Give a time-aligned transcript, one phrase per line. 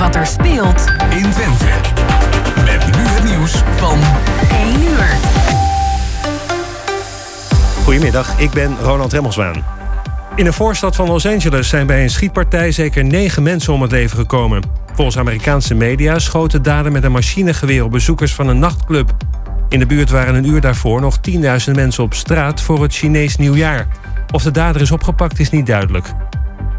[0.00, 1.66] wat er speelt in Twente.
[2.64, 3.98] Met nu het nieuws van
[4.50, 5.06] 1 uur.
[7.84, 9.64] Goedemiddag, ik ben Ronald Remmelswaan.
[10.36, 13.90] In een voorstad van Los Angeles zijn bij een schietpartij zeker negen mensen om het
[13.90, 14.62] leven gekomen.
[14.94, 19.10] Volgens Amerikaanse media schoten daden met een machinegeweer op bezoekers van een nachtclub.
[19.68, 21.40] In de buurt waren een uur daarvoor nog 10.000
[21.74, 23.86] mensen op straat voor het Chinees nieuwjaar.
[24.32, 26.12] Of de dader is opgepakt is niet duidelijk.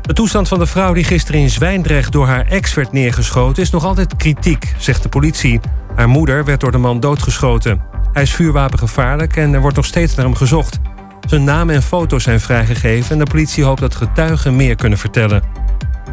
[0.01, 3.69] De toestand van de vrouw die gisteren in Zwijndrecht door haar ex werd neergeschoten is
[3.69, 5.59] nog altijd kritiek, zegt de politie.
[5.95, 7.81] Haar moeder werd door de man doodgeschoten.
[8.13, 10.79] Hij is vuurwapengevaarlijk en er wordt nog steeds naar hem gezocht.
[11.27, 15.43] Zijn naam en foto's zijn vrijgegeven en de politie hoopt dat getuigen meer kunnen vertellen.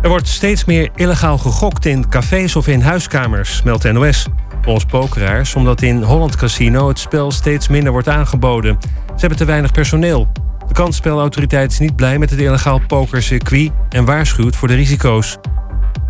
[0.03, 4.27] Er wordt steeds meer illegaal gegokt in cafés of in huiskamers, meldt NOS.
[4.63, 8.79] Volgens pokeraars omdat in Holland Casino het spel steeds minder wordt aangeboden.
[9.07, 10.29] Ze hebben te weinig personeel.
[10.69, 15.37] De kansspelautoriteit is niet blij met het illegaal pokercircuit en waarschuwt voor de risico's.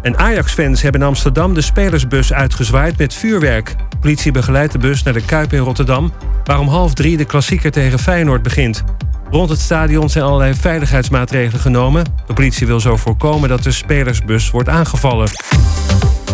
[0.02, 3.74] En Ajax-fans hebben in Amsterdam de spelersbus uitgezwaaid met vuurwerk.
[4.00, 6.12] Politie begeleidt de bus naar de Kuip in Rotterdam,
[6.44, 8.84] waar om half drie de klassieker tegen Feyenoord begint.
[9.30, 12.04] Rond het stadion zijn allerlei veiligheidsmaatregelen genomen.
[12.26, 15.28] De politie wil zo voorkomen dat de spelersbus wordt aangevallen.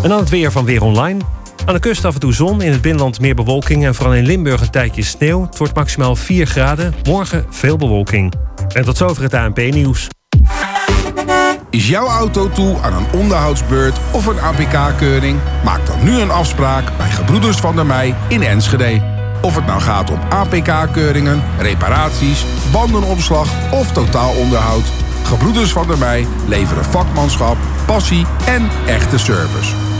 [0.03, 1.21] En dan het weer van Weer Online.
[1.67, 3.85] Aan de kust af en toe zon, in het binnenland meer bewolking...
[3.85, 5.43] en vooral in Limburg een tijdje sneeuw.
[5.43, 8.33] Het wordt maximaal 4 graden, morgen veel bewolking.
[8.75, 10.09] En tot zover het ANP-nieuws.
[11.71, 15.39] Is jouw auto toe aan een onderhoudsbeurt of een APK-keuring?
[15.65, 19.03] Maak dan nu een afspraak bij Gebroeders van der Mei in Enschede.
[19.43, 24.85] Of het nou gaat om APK-keuringen, reparaties, bandenopslag of totaalonderhoud...
[25.25, 29.84] Gebroeders van der Mei leveren vakmanschap, passie en echte service.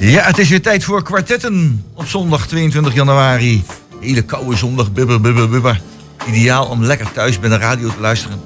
[0.00, 3.64] Ja, het is weer tijd voor kwartetten op zondag 22 januari.
[4.00, 5.80] Hele koude zondag, bubber, bubber, bubber.
[6.28, 8.40] Ideaal om lekker thuis bij de radio te luisteren.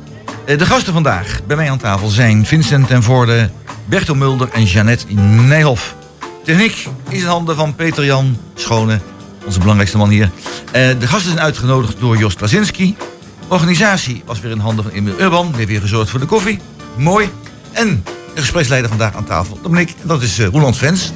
[0.45, 3.51] Eh, de gasten vandaag bij mij aan tafel zijn Vincent ten Voorde,
[3.85, 5.95] Bertel Mulder en Jeannette Nijhoff.
[6.45, 9.01] Techniek is in handen van Peter Jan Schone,
[9.45, 10.31] onze belangrijkste man hier.
[10.73, 12.97] Eh, de gasten zijn uitgenodigd door Jos Klasinski.
[13.49, 16.59] Organisatie was weer in handen van Emil Urban, weer weer gezorgd voor de koffie.
[16.97, 17.29] Mooi.
[17.73, 18.05] En
[18.35, 19.59] de gespreksleider vandaag aan tafel.
[19.65, 21.13] En dat is uh, Roland Vens.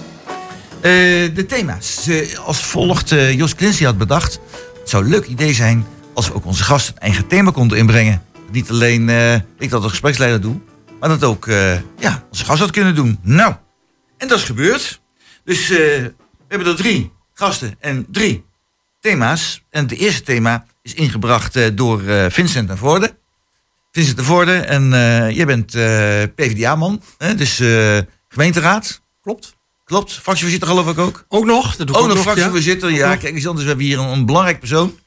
[0.89, 0.95] Eh,
[1.35, 2.09] de thema's.
[2.09, 4.41] Uh, als volgt, uh, Jos Clincy had bedacht.
[4.79, 7.79] Het zou een leuk idee zijn als we ook onze gasten een eigen thema konden
[7.79, 8.23] inbrengen.
[8.51, 9.09] Niet alleen
[9.59, 10.61] ik dat als gespreksleider doe,
[11.01, 11.47] maar dat ook
[11.99, 13.19] ja, onze gast had kunnen doen.
[13.23, 13.55] Nou,
[14.17, 15.01] en dat is gebeurd.
[15.45, 16.15] Dus we
[16.49, 18.45] hebben er drie gasten en drie
[19.01, 19.65] thema's.
[19.71, 23.17] En het eerste thema is ingebracht door Vincent de Voorde.
[23.93, 24.91] Vincent de Voorde, en
[25.35, 25.71] jij bent
[26.35, 27.03] PvdA-man,
[27.37, 27.63] dus
[28.29, 29.03] gemeenteraad.
[29.23, 29.58] Klopt.
[29.89, 31.25] Klopt, fractievoorzitter geloof ik ook.
[31.29, 31.77] Ook nog?
[31.77, 33.17] Dat doe ook, ook nog fractievoorzitter, ja.
[33.17, 34.99] Kijk eens anders, we hebben hier een, een belangrijk persoon.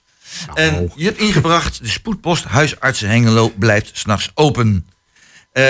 [0.46, 0.60] Nou.
[0.60, 4.86] En je hebt ingebracht, de spoedpost Huisartsen Hengelo blijft s'nachts open.
[5.54, 5.64] Uh,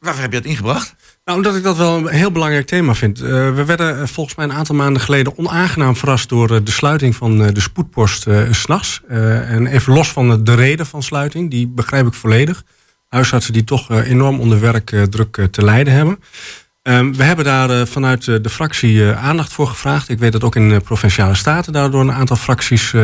[0.00, 0.94] waarvoor heb je dat ingebracht?
[1.24, 3.20] Nou, omdat ik dat wel een heel belangrijk thema vind.
[3.20, 7.38] Uh, we werden volgens mij een aantal maanden geleden onaangenaam verrast door de sluiting van
[7.38, 9.00] de spoedpost s'nachts.
[9.08, 12.64] en even los van de reden van sluiting, die begrijp ik volledig.
[13.08, 16.18] Huisartsen die toch enorm onder werkdruk te lijden hebben.
[16.88, 20.08] Um, we hebben daar uh, vanuit uh, de fractie uh, aandacht voor gevraagd.
[20.08, 22.94] Ik weet dat ook in de Provinciale Staten daardoor een aantal fracties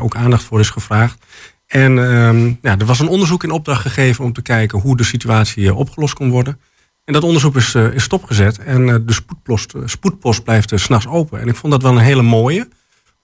[0.00, 1.24] ook aandacht voor is gevraagd.
[1.66, 5.04] En um, ja, er was een onderzoek in opdracht gegeven om te kijken hoe de
[5.04, 6.60] situatie opgelost kon worden.
[7.04, 11.40] En dat onderzoek is, is stopgezet en de spoedpost, spoedpost blijft s s'nachts open.
[11.40, 12.68] En ik vond dat wel een hele mooie.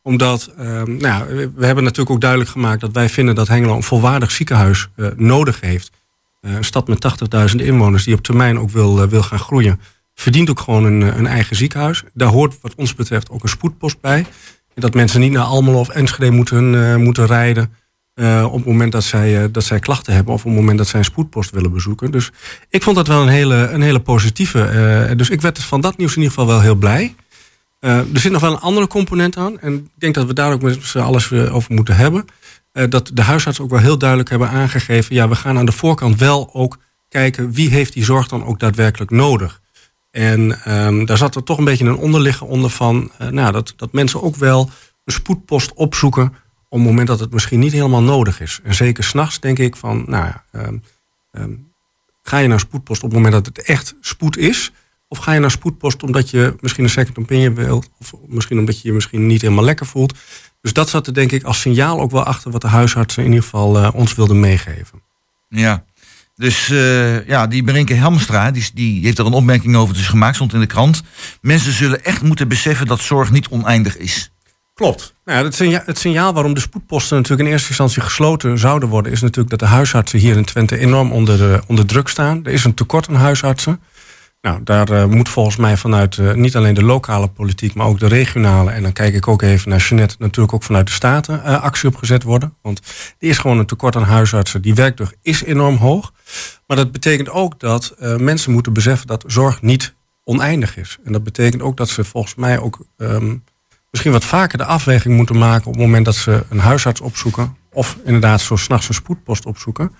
[0.03, 3.83] Omdat, um, nou, we hebben natuurlijk ook duidelijk gemaakt dat wij vinden dat Hengelo een
[3.83, 5.91] volwaardig ziekenhuis nodig heeft.
[6.41, 7.07] een stad met
[7.51, 9.81] 80.000 inwoners die op termijn ook wil, wil gaan groeien
[10.21, 12.03] verdient ook gewoon een, een, eigen ziekenhuis.
[12.15, 14.27] Daar hoort wat ons betreft ook een spoedpost bij.
[14.75, 17.73] Dat mensen niet naar Almelo of Enschede moeten, uh, moeten rijden...
[18.15, 20.35] Uh, op het moment dat zij, dat zij klachten hebben...
[20.35, 22.11] of op het moment dat zij een spoedpost willen bezoeken.
[22.11, 22.31] Dus
[22.69, 25.15] ik vond dat wel een hele, een hele positieve.
[25.17, 27.15] dus ik werd van dat nieuws in ieder geval wel heel blij.
[27.81, 29.61] er zit nog wel een andere component aan.
[29.61, 32.25] En ik denk dat we daar ook met z'n alles over moeten hebben.
[32.89, 35.15] dat de huisartsen ook wel heel duidelijk hebben aangegeven...
[35.15, 36.79] ja, we gaan aan de voorkant wel ook
[37.09, 37.53] kijken...
[37.53, 39.61] wie heeft die zorg dan ook daadwerkelijk nodig
[40.17, 43.11] En ehm, daar zat er toch een beetje een onderligger onder van...
[43.19, 44.71] eh, nou, dat, dat mensen ook wel
[45.05, 46.25] een spoedpost opzoeken...
[46.69, 48.61] op het moment dat het misschien niet helemaal nodig is.
[48.63, 50.05] En zeker s'nachts denk ik van...
[50.07, 50.45] Nou, ja,
[51.33, 51.55] ehm,
[52.23, 54.73] ga je naar spoedpost op het moment dat het echt spoed is...
[55.09, 57.91] of ga je naar spoedpost omdat je misschien een second opinion wilt...
[57.99, 60.15] of misschien omdat je je misschien niet helemaal lekker voelt.
[60.61, 62.51] Dus dat zat er denk ik als signaal ook wel achter...
[62.51, 65.03] wat de huisartsen in ieder geval eh, ons wilden meegeven.
[65.49, 65.85] Ja.
[66.37, 70.35] Dus eh, ja, die Berinke Helmstra, die, die heeft er een opmerking over dus gemaakt,
[70.35, 71.03] stond in de krant.
[71.41, 74.31] Mensen zullen echt moeten beseffen dat zorg niet oneindig is.
[74.75, 75.15] Klopt.
[75.25, 75.45] Nou
[75.85, 79.59] het, signaal, waarom de spoedposten natuurlijk in eerste instantie gesloten zouden worden, is natuurlijk dat
[79.59, 82.45] de huisartsen hier in Twente enorm onder, de, onder druk staan.
[82.45, 83.81] Er is een tekort aan huisartsen.
[84.47, 87.99] Nou, daar eh, moet volgens mij vanuit eh, niet alleen de lokale politiek, maar ook
[87.99, 88.71] de regionale.
[88.71, 91.89] En dan kijk ik ook even naar Jeanette, natuurlijk ook vanuit de Staten eh, actie
[91.89, 92.55] opgezet worden.
[92.63, 92.79] Want
[93.19, 94.63] er is gewoon een tekort aan huisartsen.
[94.63, 96.13] Die werkdruk is enorm hoog.
[96.67, 99.95] Maar dat betekent ook dat mensen moeten beseffen dat zorg niet
[100.25, 100.99] oneindig is.
[101.05, 103.37] En dat betekent ook dat ze volgens mij ook ehm,
[103.91, 107.57] misschien wat vaker de afweging moeten maken op het moment dat ze een huisarts opzoeken.
[107.73, 109.93] Of inderdaad zo s'nachts een spoedpost opzoeken.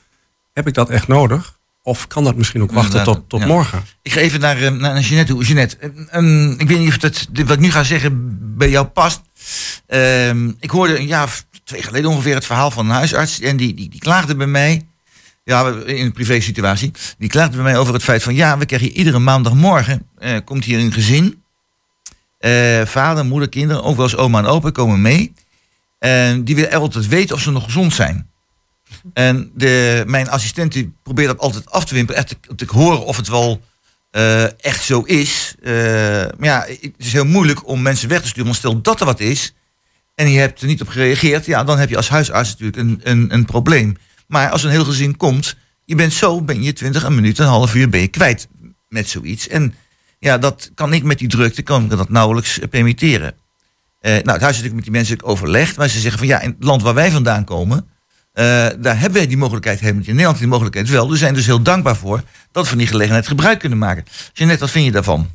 [0.53, 1.59] Heb ik dat echt nodig?
[1.87, 3.47] Of kan dat misschien ook wachten tot, tot ja.
[3.47, 3.85] morgen?
[4.03, 5.45] Ik ga even naar, eh, naar, Jeanette toe.
[5.45, 8.87] Jeanette, eh, ehm, ik weet niet of dat, wat ik nu ga zeggen bij jou
[8.87, 9.21] past.
[9.87, 13.41] Ehm, ik hoorde een jaar of twee geleden ongeveer het verhaal van een huisarts.
[13.41, 14.87] En die, die, die klaagde bij mij,
[15.45, 16.91] ja, in een privé situatie.
[17.19, 20.37] Die klaagde bij mij over het feit van, ja, we krijgen hier iedere maandagmorgen, eh,
[20.45, 21.43] komt hier een gezin.
[22.39, 25.33] Eh, vader, moeder, kinderen, ook wel eens oma en opa komen mee.
[25.99, 28.31] En die willen altijd weten of ze nog gezond zijn.
[29.13, 32.21] En de, mijn assistent die probeert dat altijd af te wimpelen.
[32.21, 33.61] Echt te, te horen of het wel
[34.17, 35.55] eh, echt zo is.
[35.63, 35.73] Eh,
[36.39, 38.45] maar ja, het is heel moeilijk om mensen weg te sturen.
[38.45, 39.55] Want stel dat er wat is
[40.15, 41.47] en je hebt er niet op gereageerd.
[41.47, 43.97] Ja, dan heb je als huisarts natuurlijk een, een, een probleem.
[44.27, 47.47] Maar als een heel gezin komt, je bent zo, ben je twintig een minuut, een
[47.47, 48.49] half uur ben je kwijt
[48.89, 49.49] met zoiets.
[49.49, 49.75] En
[50.19, 53.35] ja, dat kan ik met die drukte, kan ik dat nauwelijks eh, permitteren.
[54.01, 55.77] Nou, het huis is natuurlijk met die mensen overlegd.
[55.77, 57.89] Maar ze zeggen van ja, in het land waar wij vandaan komen,
[58.79, 60.09] daar hebben wij die mogelijkheid helemaal niet.
[60.09, 61.11] In Nederland die mogelijkheid wel.
[61.11, 62.23] We zijn dus heel dankbaar voor
[62.53, 64.05] dat we van die gelegenheid gebruik kunnen maken.
[64.33, 65.31] Jeanette, wat vind je daarvan?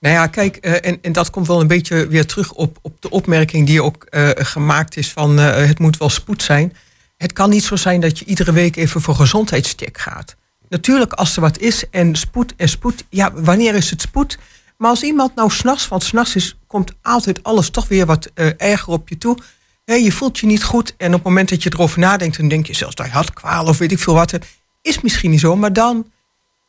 [0.00, 3.02] Nou ja, kijk, eh, en, en dat komt wel een beetje weer terug op, op
[3.02, 6.76] de opmerking die ook eh, gemaakt is van eh, het moet wel spoed zijn.
[7.16, 10.36] Het kan niet zo zijn dat je iedere week even voor gezondheidscheck gaat.
[10.68, 14.38] Natuurlijk, als er wat is en spoed en spoed, ja, wanneer is het spoed?
[14.76, 18.92] Maar als iemand nou s'nachts, want s'nachts komt altijd alles toch weer wat eh, erger
[18.92, 19.38] op je toe.
[19.84, 22.48] Hè, je voelt je niet goed en op het moment dat je erover nadenkt, dan
[22.48, 24.38] denk je zelfs dat je hartkwaal of weet ik veel wat.
[24.82, 26.10] Is misschien niet zo, maar dan,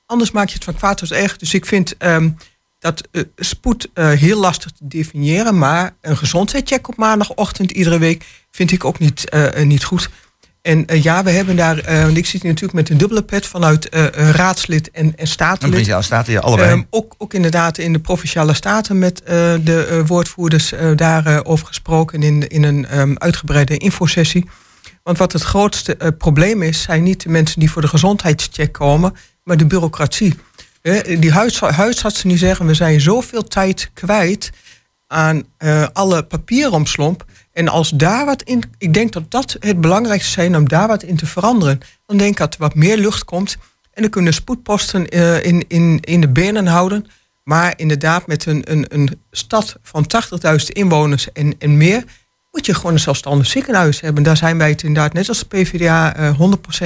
[0.06, 1.38] anders maak je het van kwaad tot erg.
[1.38, 2.30] Dus ik vind ehm,
[2.80, 5.58] dat eh, spoed eh, heel lastig te definiëren.
[5.58, 10.10] Maar een gezondheidscheck op maandagochtend iedere week vind ik ook niet, eh, niet goed.
[10.64, 13.24] En eh, ja, we hebben daar, eh, want ik zit hier natuurlijk met een dubbele
[13.24, 15.80] pet vanuit eh, raadslid en, en statenlid.
[16.28, 16.70] hier allebei.
[16.70, 22.48] Ehm, ook, ook inderdaad in de provinciale staten met de woordvoerders daarover over gesproken in,
[22.48, 24.50] in een ehm, uitgebreide infosessie.
[25.04, 29.16] Want wat het grootste probleem is, zijn niet de mensen die voor de gezondheidscheck komen,
[29.44, 30.34] maar de bureaucratie.
[31.20, 34.52] Die huis, huisartsen die zeggen, we zijn zoveel tijd kwijt
[35.08, 35.44] aan
[35.94, 37.26] alle papieromslomp.
[37.54, 41.04] En als daar wat in, ik denk dat dat het belangrijkste zijn om daar wat
[41.04, 41.80] in te veranderen.
[42.06, 43.58] Dan denk ik dat er wat meer lucht komt.
[43.94, 47.06] En dan kunnen spoedposten eh, in, in, in de benen houden.
[47.44, 50.06] Maar inderdaad, met een, een, een stad van
[50.60, 52.04] 80.000 inwoners en, en meer,
[52.52, 54.24] moet je gewoon een zelfstandig ziekenhuis hebben.
[54.24, 56.40] Daar zijn wij het inderdaad net als de PvdA eh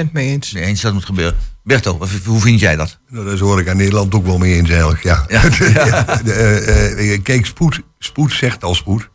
[0.06, 0.52] 100% mee eens.
[0.52, 1.36] Nee eens dat moet gebeuren.
[1.62, 2.98] Berto, hoe vind jij dat?
[3.08, 5.24] Nou, daar hoor ik aan Nederland ook wel mee eens eigenlijk, ja.
[5.28, 5.42] Ja,
[5.84, 6.20] ja.
[6.22, 9.08] De, eh, eh, kijk, spoed, spoed zegt al spoed.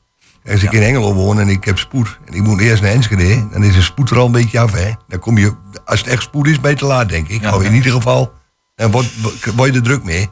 [0.52, 3.48] Als ik in Engelo woon en ik heb spoed en ik moet eerst naar Enschede,
[3.52, 4.92] dan is de spoed er al een beetje af, hè.
[5.08, 5.54] Dan kom je,
[5.86, 7.42] als het echt spoed is, ben je te laat, denk ik.
[7.42, 7.62] Ja.
[7.62, 8.34] In ieder geval,
[8.76, 9.12] dan word,
[9.56, 10.30] word je er druk mee.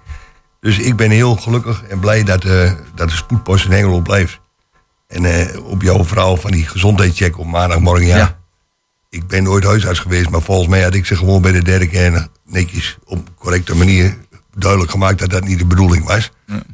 [0.59, 4.39] Dus ik ben heel gelukkig en blij dat, eh, dat de spoedpost in Engelo blijft.
[5.07, 8.17] En eh, op jouw verhaal van die gezondheidscheck op maandagmorgen, ja.
[8.17, 8.39] Ja.
[9.09, 11.87] Ik ben nooit huisarts geweest, maar volgens mij had ik ze gewoon bij de derde
[11.87, 14.17] keer netjes op correcte manier
[14.57, 16.31] duidelijk gemaakt dat dat niet de bedoeling was.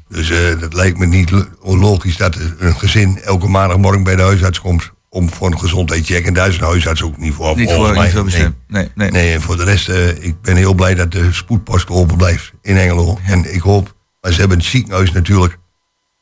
[0.08, 4.22] Dus eh, dat lijkt me niet lo- onlogisch dat een gezin elke maandagmorgen bij de
[4.22, 6.26] huisarts komt om voor een gezondheidscheck.
[6.26, 7.56] En daar is een huisarts ook niet voor.
[7.56, 8.14] Niet voor, mij.
[8.24, 8.54] niet Nee.
[8.68, 9.12] Nee, nee.
[9.12, 12.52] Nee, en voor de rest, eh, ik ben heel blij dat de spoedpost open blijft
[12.62, 13.20] in Engelo.
[13.26, 15.58] En ik hoop, maar ze hebben het ziekenhuis natuurlijk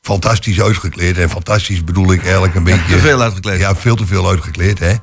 [0.02, 1.18] fantastisch uitgekleed.
[1.18, 2.96] En fantastisch bedoel ik eigenlijk een beetje...
[2.96, 3.60] te veel uitgekleed.
[3.60, 4.94] Ja, veel te veel uitgekleed, hè.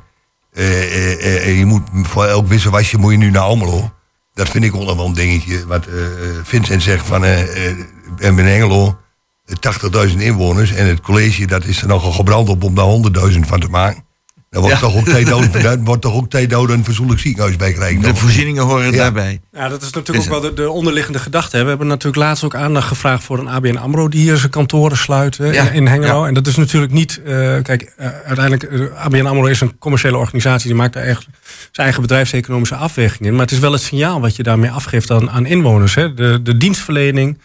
[0.53, 3.93] Eh, je moet, voor elk wisselwasje moet je nu naar Almelo.
[4.35, 5.67] Dat vind ik nog wel een dingetje.
[5.67, 5.95] Wat eh,
[6.43, 7.87] Vincent zegt van, we
[8.17, 8.99] hebben in Engelo
[9.45, 10.73] eh, 80.000 inwoners.
[10.73, 14.05] En het college, dat is er nogal gebrand op om daar 100.000 van te maken.
[14.53, 14.83] Dan wordt, Ja.
[14.83, 18.03] toch ook Theedoden, dan wordt toch ook Theedoden een verzoenlijk ziekenhuis bij gekregen.
[18.03, 18.97] De voorzieningen horen Ja.
[18.97, 19.41] daarbij.
[19.53, 21.63] Ja, dat is natuurlijk Is ook wel de, de onderliggende gedachte.
[21.63, 24.09] We hebben natuurlijk laatst ook aandacht gevraagd voor een ABN AMRO...
[24.09, 26.21] die hier zijn kantoren sluiten Ja, in, in Hengelo.
[26.23, 26.27] ja.
[26.29, 27.21] En dat is natuurlijk niet...
[27.25, 27.33] eh,
[27.63, 30.67] kijk, eh, uiteindelijk, eh, ABN AMRO is een commerciële organisatie...
[30.69, 31.37] die maakt daar eigenlijk
[31.71, 33.33] zijn eigen bedrijfseconomische afweging in.
[33.33, 35.95] Maar het is wel het signaal wat je daarmee afgeeft aan, aan inwoners.
[35.95, 36.15] Hè.
[36.15, 37.39] De, de dienstverlening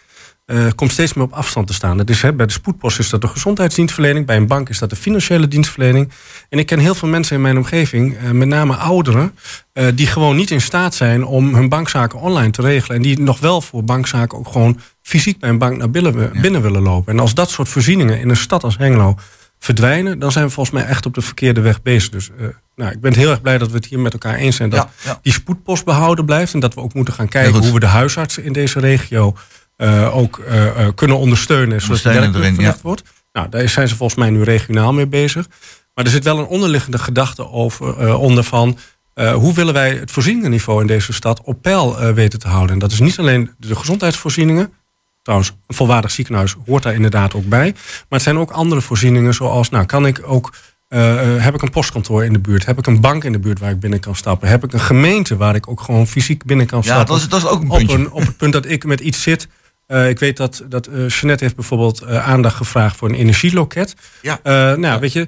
[0.48, 2.04] eh, komt steeds meer op afstand te staan.
[2.04, 4.26] Is, hè, bij de spoedpost is dat de gezondheidsdienstverlening...
[4.26, 6.10] bij een bank is dat de financiële dienstverlening.
[6.48, 9.34] En ik ken heel veel mensen in mijn omgeving, eh, met name ouderen...
[9.72, 12.96] eh, die gewoon niet in staat zijn om hun bankzaken online te regelen.
[12.96, 16.62] En die nog wel voor bankzaken ook gewoon fysiek bij een bank naar binnen, binnen
[16.62, 17.12] willen lopen.
[17.12, 19.14] En als dat soort voorzieningen in een stad als Hengelo
[19.58, 20.18] verdwijnen...
[20.18, 22.10] dan zijn we volgens mij echt op de verkeerde weg bezig.
[22.10, 22.30] Dus
[22.76, 24.70] nou, ik ben heel erg blij dat we het hier met elkaar eens zijn...
[24.70, 25.18] dat Ja, ja.
[25.22, 26.54] die spoedpost behouden blijft.
[26.54, 29.34] En dat we ook moeten gaan kijken hoe we de huisartsen in deze regio...
[29.78, 32.76] eh, ook eh, eh, kunnen ondersteunen, zodat het werk erin, ja.
[32.82, 33.02] wordt.
[33.32, 35.48] Nou, daar zijn ze volgens mij nu regionaal mee bezig.
[35.94, 38.78] Maar er zit wel een onderliggende gedachte over, onder van...
[39.14, 42.72] hoe willen wij het voorzieningenniveau in deze stad op peil weten te houden?
[42.72, 44.72] En dat is niet alleen de gezondheidsvoorzieningen.
[45.22, 47.72] Trouwens, een volwaardig ziekenhuis hoort daar inderdaad ook bij.
[47.72, 49.70] Maar het zijn ook andere voorzieningen zoals...
[49.70, 50.52] nou, kan ik ook...
[51.38, 52.66] heb ik een postkantoor in de buurt?
[52.66, 54.48] Heb ik een bank in de buurt waar ik binnen kan stappen?
[54.48, 57.06] Heb ik een gemeente waar ik ook gewoon fysiek binnen kan Ja, stappen?
[57.06, 57.96] dat is, dat is ook een op, puntje.
[57.96, 59.48] een, op het punt dat ik met iets zit.
[59.88, 63.94] Eh, ik weet dat, dat eh Jeanette heeft bijvoorbeeld eh, aandacht gevraagd voor een energieloket.
[64.22, 64.40] Ja.
[64.42, 64.98] Nou, ja.
[64.98, 65.26] weet je,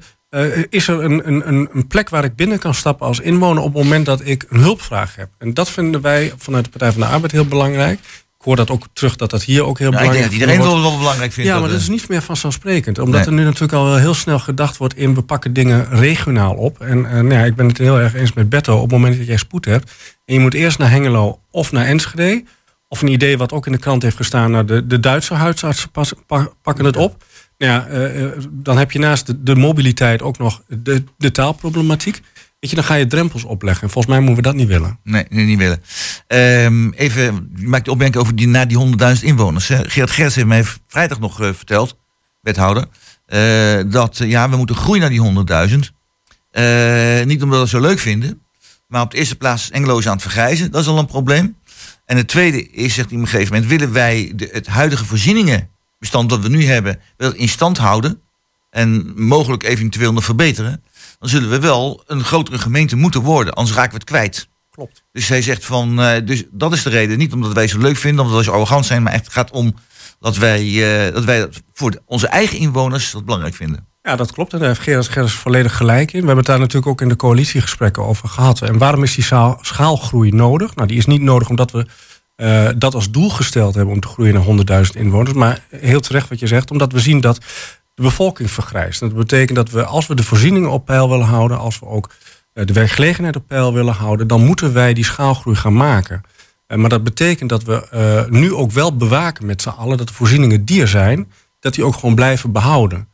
[0.68, 3.82] is er een, een, een, plek waar ik binnen kan stappen als inwoner op het
[3.82, 5.28] moment dat ik een hulpvraag heb?
[5.38, 7.98] En dat vinden wij vanuit de Partij van de Arbeid heel belangrijk.
[8.38, 10.62] Ik hoor dat ook terug dat dat hier ook heel Nou, ik denk belangrijk dat
[10.62, 11.50] iedereen het wel, belangrijk vindt.
[11.50, 12.98] Ja, maar dat, dat is niet meer vanzelfsprekend.
[12.98, 13.28] Omdat Nee.
[13.28, 16.80] er nu natuurlijk al wel heel snel gedacht wordt in we pakken dingen regionaal op.
[16.80, 18.74] En nou ja, ik ben het heel erg eens met Betto.
[18.74, 19.90] Op het moment dat jij spoed hebt
[20.24, 22.44] en je moet eerst naar Hengelo of naar Enschede.
[22.92, 25.90] Of een idee wat ook in de krant heeft gestaan, nou, de, de Duitse huisartsen
[25.90, 27.24] pas- pa- pakken het op.
[27.58, 31.30] Nou ja, eh, eh, dan heb je naast de, de mobiliteit ook nog de, de
[31.30, 32.20] taalproblematiek.
[32.60, 33.82] Weet je, dan ga je drempels opleggen.
[33.82, 34.98] En volgens mij moeten we dat niet willen.
[35.04, 35.82] Nee, nee, niet willen.
[36.26, 38.78] Ehm, even, je maakt de opmerking over die, na die
[39.18, 39.68] 100.000 inwoners.
[39.68, 39.88] Hè.
[39.88, 41.96] Gerard Gerts heeft mij vrijdag nog eh, verteld,
[42.40, 42.84] wethouder,
[43.90, 45.78] dat ja, we moeten groeien naar die 100.000.
[46.50, 48.42] Eh, niet omdat we het zo leuk vinden,
[48.86, 50.70] maar op de eerste plaats is Engelo is aan het vergrijzen.
[50.70, 51.56] Dat is al een probleem.
[52.10, 55.04] En het tweede is, zegt hij op een gegeven moment, willen wij de, het huidige
[55.04, 58.20] voorzieningenbestand dat we nu hebben, wel in stand houden
[58.70, 60.82] en mogelijk eventueel nog verbeteren,
[61.18, 64.48] dan zullen we wel een grotere gemeente moeten worden, anders raken we het kwijt.
[64.70, 65.04] Klopt.
[65.12, 67.18] Dus hij zegt van, eh, dus dat is de reden.
[67.18, 69.50] Niet omdat wij zo leuk vinden, omdat wij zo arrogant zijn, maar echt het gaat
[69.50, 69.74] om
[70.20, 70.62] dat wij,
[71.06, 73.86] eh, dat wij voor onze eigen inwoners dat belangrijk vinden.
[74.10, 74.52] Ja, dat klopt.
[74.52, 76.20] En daar heeft Gerard volledig gelijk in.
[76.20, 78.62] We hebben het daar natuurlijk ook in de coalitiegesprekken over gehad.
[78.62, 80.74] En waarom is die schaal- schaalgroei nodig?
[80.74, 81.86] Nou, die is niet nodig omdat we
[82.36, 84.42] eh, dat als doel gesteld hebben om te groeien naar
[84.86, 85.32] 100.000 inwoners.
[85.32, 87.36] Maar heel terecht wat je zegt, omdat we zien dat
[87.94, 89.02] de bevolking vergrijst.
[89.02, 91.86] En dat betekent dat we, als we de voorzieningen op peil willen houden, als we
[91.86, 92.10] ook
[92.52, 96.22] eh, de werkgelegenheid op peil willen houden, dan moeten wij die schaalgroei gaan maken.
[96.66, 100.14] Eh, maar dat betekent dat we nu ook wel bewaken met z'n allen dat de
[100.14, 103.08] voorzieningen die er zijn, dat die ook gewoon blijven behouden.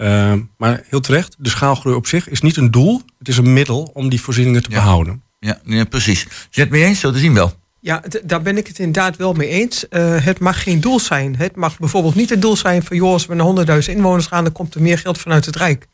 [0.00, 3.02] Uh, maar heel terecht, de schaalgroei op zich is niet een doel.
[3.18, 4.76] Het is een middel om die voorzieningen te Ja.
[4.76, 5.22] behouden.
[5.40, 6.26] Ja, ja precies.
[6.50, 7.00] Het mee eens?
[7.00, 7.52] Zo te zien wel.
[7.80, 9.88] Ja, daar ben ik het inderdaad wel mee eens.
[9.88, 11.36] Eh, het mag geen doel zijn.
[11.36, 12.96] Het mag bijvoorbeeld niet het doel zijn van...
[12.96, 13.46] joh, als we naar
[13.82, 14.44] 100.000 inwoners gaan...
[14.44, 15.86] dan komt er meer geld vanuit het Rijk.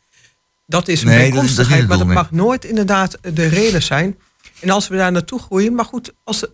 [0.67, 2.65] Dat is een Nee, dat is- dat is niet bijkomstigheid, het maar dat mag nooit
[2.65, 4.17] inderdaad de reden zijn.
[4.59, 5.75] En als we daar naartoe groeien...
[5.75, 6.49] maar goed, als, eh,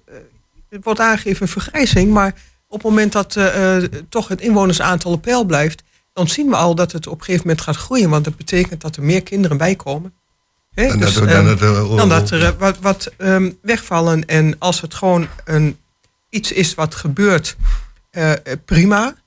[0.70, 2.12] het wordt aangegeven een vergrijzing...
[2.12, 2.34] maar
[2.67, 5.84] op het moment dat eh, eh, toch het inwonersaantal op peil blijft...
[6.13, 8.10] dan zien we al dat het op een gegeven moment gaat groeien.
[8.10, 10.13] Want dat betekent dat er meer kinderen bij komen.
[10.74, 14.25] Hè, En dus, dat, ehm, dan, dat, dan dat er eh, wat, wat ehm, wegvallen.
[14.25, 15.77] En als het gewoon een,
[16.30, 17.56] iets is wat gebeurt,
[18.10, 19.20] eh, eh, prima.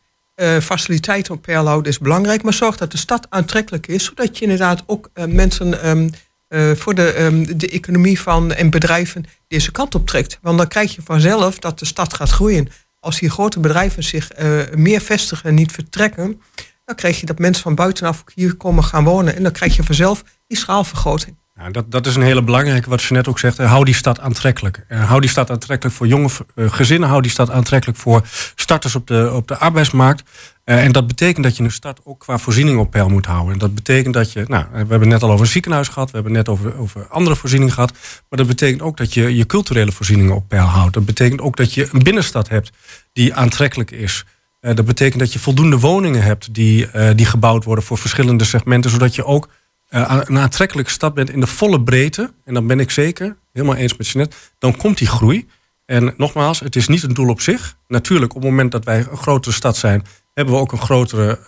[0.62, 2.42] Faciliteiten op peil houden is belangrijk.
[2.42, 4.04] Maar zorg dat de stad aantrekkelijk is.
[4.04, 6.08] Zodat je inderdaad ook mensen ehm,
[6.48, 10.38] eh, voor de, de economie van en bedrijven deze kant op trekt.
[10.42, 12.68] Want dan krijg je vanzelf dat de stad gaat groeien.
[13.00, 14.30] Als hier grote bedrijven zich
[14.74, 16.40] meer vestigen en niet vertrekken.
[16.84, 19.36] Dan krijg je dat mensen van buitenaf hier komen gaan wonen.
[19.36, 21.36] En dan krijg je vanzelf die schaalvergroting.
[21.54, 23.58] Nou, dat, dat is een hele belangrijke, wat je net ook zegt.
[23.58, 24.84] Hou die stad aantrekkelijk.
[24.88, 27.08] Eh, hou die stad aantrekkelijk voor jonge eh, gezinnen.
[27.08, 28.22] Hou die stad aantrekkelijk voor
[28.54, 30.22] starters op de, op de arbeidsmarkt.
[30.64, 33.52] Eh, en dat betekent dat je een stad ook qua voorziening op peil moet houden.
[33.52, 36.10] En dat betekent dat je, nou, we hebben het net al over een ziekenhuis gehad.
[36.10, 37.92] We hebben net over, over andere voorzieningen gehad.
[38.28, 40.94] Maar dat betekent ook dat je je culturele voorzieningen op peil houdt.
[40.94, 42.70] Dat betekent ook dat je een binnenstad hebt
[43.12, 44.24] die aantrekkelijk is.
[44.64, 48.44] Eh, dat betekent dat je voldoende woningen hebt die, eh, die gebouwd worden voor verschillende
[48.44, 48.90] segmenten.
[48.90, 49.48] Zodat je ook
[49.88, 52.32] eh, een aantrekkelijke stad bent in de volle breedte.
[52.44, 55.48] En dan ben ik zeker, helemaal eens met Jeanette, dan komt die groei.
[55.86, 57.76] En nogmaals, het is niet een doel op zich.
[57.88, 60.04] Natuurlijk, op het moment dat wij een grotere stad zijn,
[60.34, 61.38] hebben we ook een grotere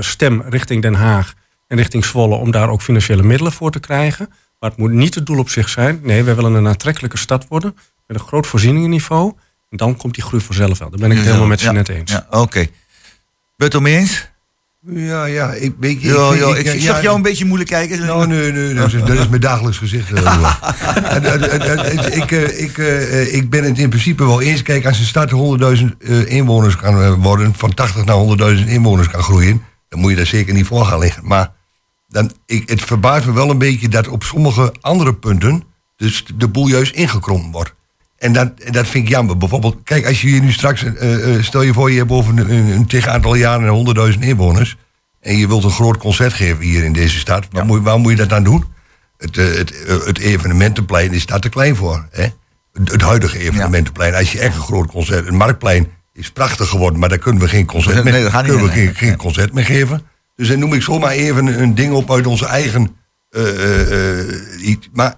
[0.00, 1.34] stem richting Den Haag
[1.68, 4.28] en richting Zwolle om daar ook financiële middelen voor te krijgen.
[4.58, 6.00] Maar het moet niet het doel op zich zijn.
[6.02, 7.76] Nee, wij willen een aantrekkelijke stad worden.
[8.06, 9.32] Met een groot voorzieningenniveau.
[9.74, 10.90] En dan komt die groei vanzelf wel.
[10.90, 12.10] Daar ben ik het helemaal met je net eens.
[12.10, 12.58] Ja, Oké.
[12.60, 12.68] Ben
[13.56, 14.32] je het er mee eens?
[14.86, 17.44] Ja, ja, ik, weet je, Ja, vind- ja, ik, ik ja, zag jou een beetje
[17.44, 18.06] moeilijk kijken.
[18.06, 20.12] Nou, nee, nee, dat is, dat is mijn dagelijks gezicht.
[20.12, 20.54] eh,
[22.22, 24.62] ik, eh, ik, eh, ik ben het in principe wel eens.
[24.62, 28.16] Kijk, als een stad 100.000 eh, inwoners kan worden, van 80 naar
[28.58, 31.26] 100.000 inwoners kan groeien, dan moet je daar zeker niet voor gaan liggen.
[31.26, 31.52] Maar
[32.08, 35.62] dan, ik, het verbaast me wel een beetje dat op sommige andere punten
[35.96, 37.74] dus de boel juist ingekrompen wordt.
[38.18, 39.36] En dat, dat vind ik jammer.
[39.36, 42.38] Bijvoorbeeld, kijk, als je hier nu straks, eh, eh, stel je voor, je hebt over
[42.38, 44.76] een, een, een tegen aantal jaren 100.000 inwoners.
[45.20, 47.46] En je wilt een groot concert geven hier in deze stad.
[47.50, 48.64] Waar, moet, waar moet je dat dan doen?
[49.16, 52.06] Het, eh, het, het evenementenplein is daar te klein voor.
[52.10, 52.26] Hè?
[52.72, 54.14] Het, het huidige evenementenplein.
[54.14, 55.24] Als je echt een groot concert...
[55.24, 58.70] Het marktplein is prachtig geworden, maar daar kunnen we geen concert, Nee, niet kunnen we
[58.70, 60.02] geen, geen concert meer geven.
[60.36, 62.96] Dus dan noem ik zomaar even een, een ding op uit onze eigen...
[64.92, 65.14] maar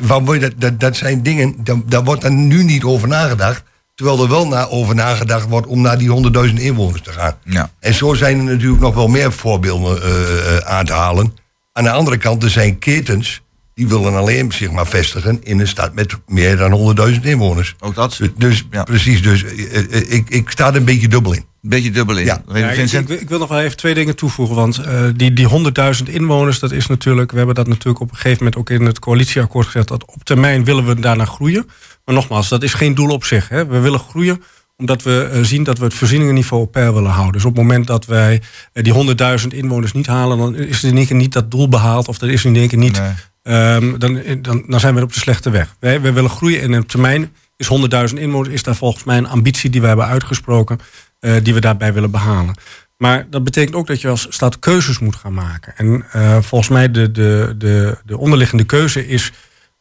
[0.00, 3.62] waarom dat, dat, dat zijn dingen, daar, daar wordt dan nu niet over nagedacht.
[3.94, 7.34] Terwijl er wel na, over nagedacht wordt om naar die 100.000 inwoners te gaan.
[7.44, 7.70] Ja.
[7.80, 11.34] En zo zijn er natuurlijk nog wel meer voorbeelden eh, eh, aan te halen.
[11.72, 13.42] Aan de andere kant, er zijn ketens
[13.74, 17.74] die willen alleen zich maar vestigen in een stad met meer dan 100.000 inwoners.
[17.80, 18.16] Ook dat.
[18.18, 18.82] Dus, dus Ja.
[18.82, 21.44] precies, dus eh, ik, ik sta er een beetje dubbel in.
[21.62, 22.24] Een beetje dubbel in.
[22.24, 22.42] Ja.
[22.54, 23.10] Ik, Vincent.
[23.10, 24.56] ik, ik wil nog wel even twee dingen toevoegen.
[24.56, 27.30] Want eh, die, die 100.000 inwoners, dat is natuurlijk.
[27.30, 29.88] We hebben dat natuurlijk op een gegeven moment ook in het coalitieakkoord gezet.
[29.88, 31.68] Dat op termijn willen we daarna groeien.
[32.04, 33.48] Maar nogmaals, dat is geen doel op zich.
[33.48, 33.66] Hè.
[33.66, 34.42] We willen groeien
[34.76, 37.32] omdat we eh, zien dat we het voorzieningenniveau op peil willen houden.
[37.32, 40.88] Dus op het moment dat wij eh, die 100.000 inwoners niet halen, dan is er
[40.88, 42.08] in één keer niet dat doel behaald.
[42.08, 43.00] Of dat is in één keer niet.
[43.00, 43.12] Nee.
[43.42, 45.76] Ehm, dan, dan, dan zijn we op de slechte weg.
[45.80, 47.70] Wij, wij willen groeien en op termijn is
[48.12, 50.78] 100.000 inwoners, is daar volgens mij een ambitie die we hebben uitgesproken,
[51.20, 52.54] eh, die we daarbij willen behalen.
[52.96, 55.72] Maar dat betekent ook dat je als stad keuzes moet gaan maken.
[55.76, 59.32] En eh, volgens mij de, de, de, de onderliggende keuze is,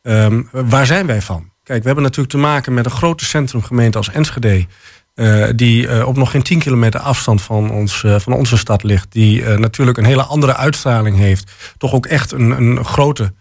[0.02, 1.52] ehm, waar zijn wij van?
[1.64, 4.66] Kijk, we hebben natuurlijk te maken met een grote centrumgemeente als Enschede.
[5.14, 9.12] eh, die op nog geen 10 kilometer afstand van, ons, van onze stad ligt.
[9.12, 11.52] Die natuurlijk een hele andere uitstraling heeft.
[11.78, 13.34] Toch ook echt een, een grote,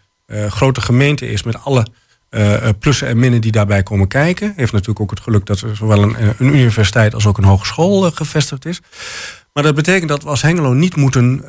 [0.48, 1.86] grote gemeente is met alle
[2.28, 4.52] eh, plussen en minnen die daarbij komen kijken.
[4.56, 7.44] Heeft natuurlijk ook het geluk dat er zowel een, eh, een universiteit als ook een
[7.44, 8.80] hogeschool gevestigd is.
[9.52, 11.44] Maar dat betekent dat we als Hengelo niet moeten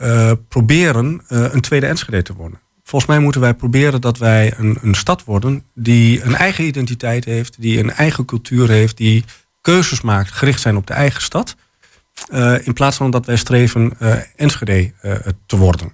[0.47, 2.59] proberen een tweede Enschede te worden.
[2.83, 7.25] Volgens mij moeten wij proberen dat wij een, een stad worden die een eigen identiteit
[7.25, 9.23] heeft, die een eigen cultuur heeft, die
[9.61, 11.55] keuzes maakt gericht zijn op de eigen stad.
[12.63, 13.97] in plaats van dat wij streven
[14.35, 14.93] Enschede
[15.45, 15.93] te worden.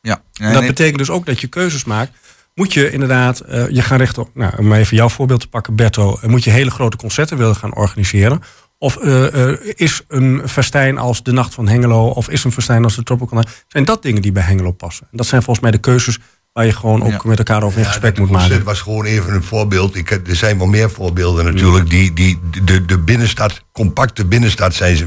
[0.00, 0.22] Ja.
[0.32, 2.12] En dat betekent dus ook dat je keuzes maakt.
[2.54, 5.76] Moet je inderdaad, eh, je gaan richten op, nou, om even jouw voorbeeld te pakken,
[5.76, 6.18] Berto.
[6.22, 8.40] eh, moet je hele grote concerten willen gaan organiseren?
[8.78, 12.96] Of eh, is een festijn als de Nacht van Hengelo, of is een festijn als
[12.96, 15.06] de Tropical Night, zijn dat dingen die bij Hengelo passen?
[15.10, 16.18] En dat zijn volgens mij de keuzes
[16.52, 17.20] waar je gewoon ook Ja.
[17.24, 18.64] met elkaar over in Ja, gesprek moet maken.
[18.64, 19.96] was gewoon even een voorbeeld.
[19.96, 21.90] Ik, heb- er zijn wel meer voorbeelden natuurlijk.
[21.90, 25.06] Die, die, de, de binnenstad, compacte binnenstad zijn ze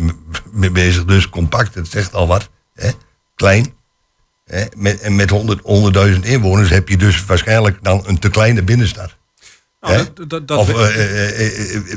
[0.52, 1.06] mee bezig.
[1.06, 2.50] Dus compact, het zegt al wat.
[2.74, 2.90] Hè?
[3.36, 3.74] Klein.
[4.46, 4.64] Hè?
[4.78, 5.62] Met, en met 100
[6.14, 9.16] 100.000 inwoners heb je dus waarschijnlijk dan een te kleine binnenstad.
[9.82, 11.94] Nou, dat- dat- dat of, we-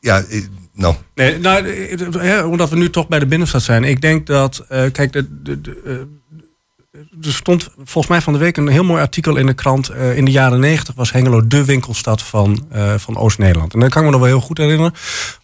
[0.00, 0.24] ja,
[0.72, 0.94] nou.
[1.14, 3.84] Nee, nou, eh, eh, omdat we nu toch bij de binnenstad zijn.
[3.84, 6.08] Ik denk dat, eh, kijk, de, de, de,
[6.92, 9.88] er stond volgens mij van de week een heel mooi artikel in de krant.
[9.88, 13.74] Eh, in de jaren negentig was Hengelo de winkelstad van, eh, van Oost-Nederland.
[13.74, 14.94] En dat kan ik me nog wel heel goed herinneren.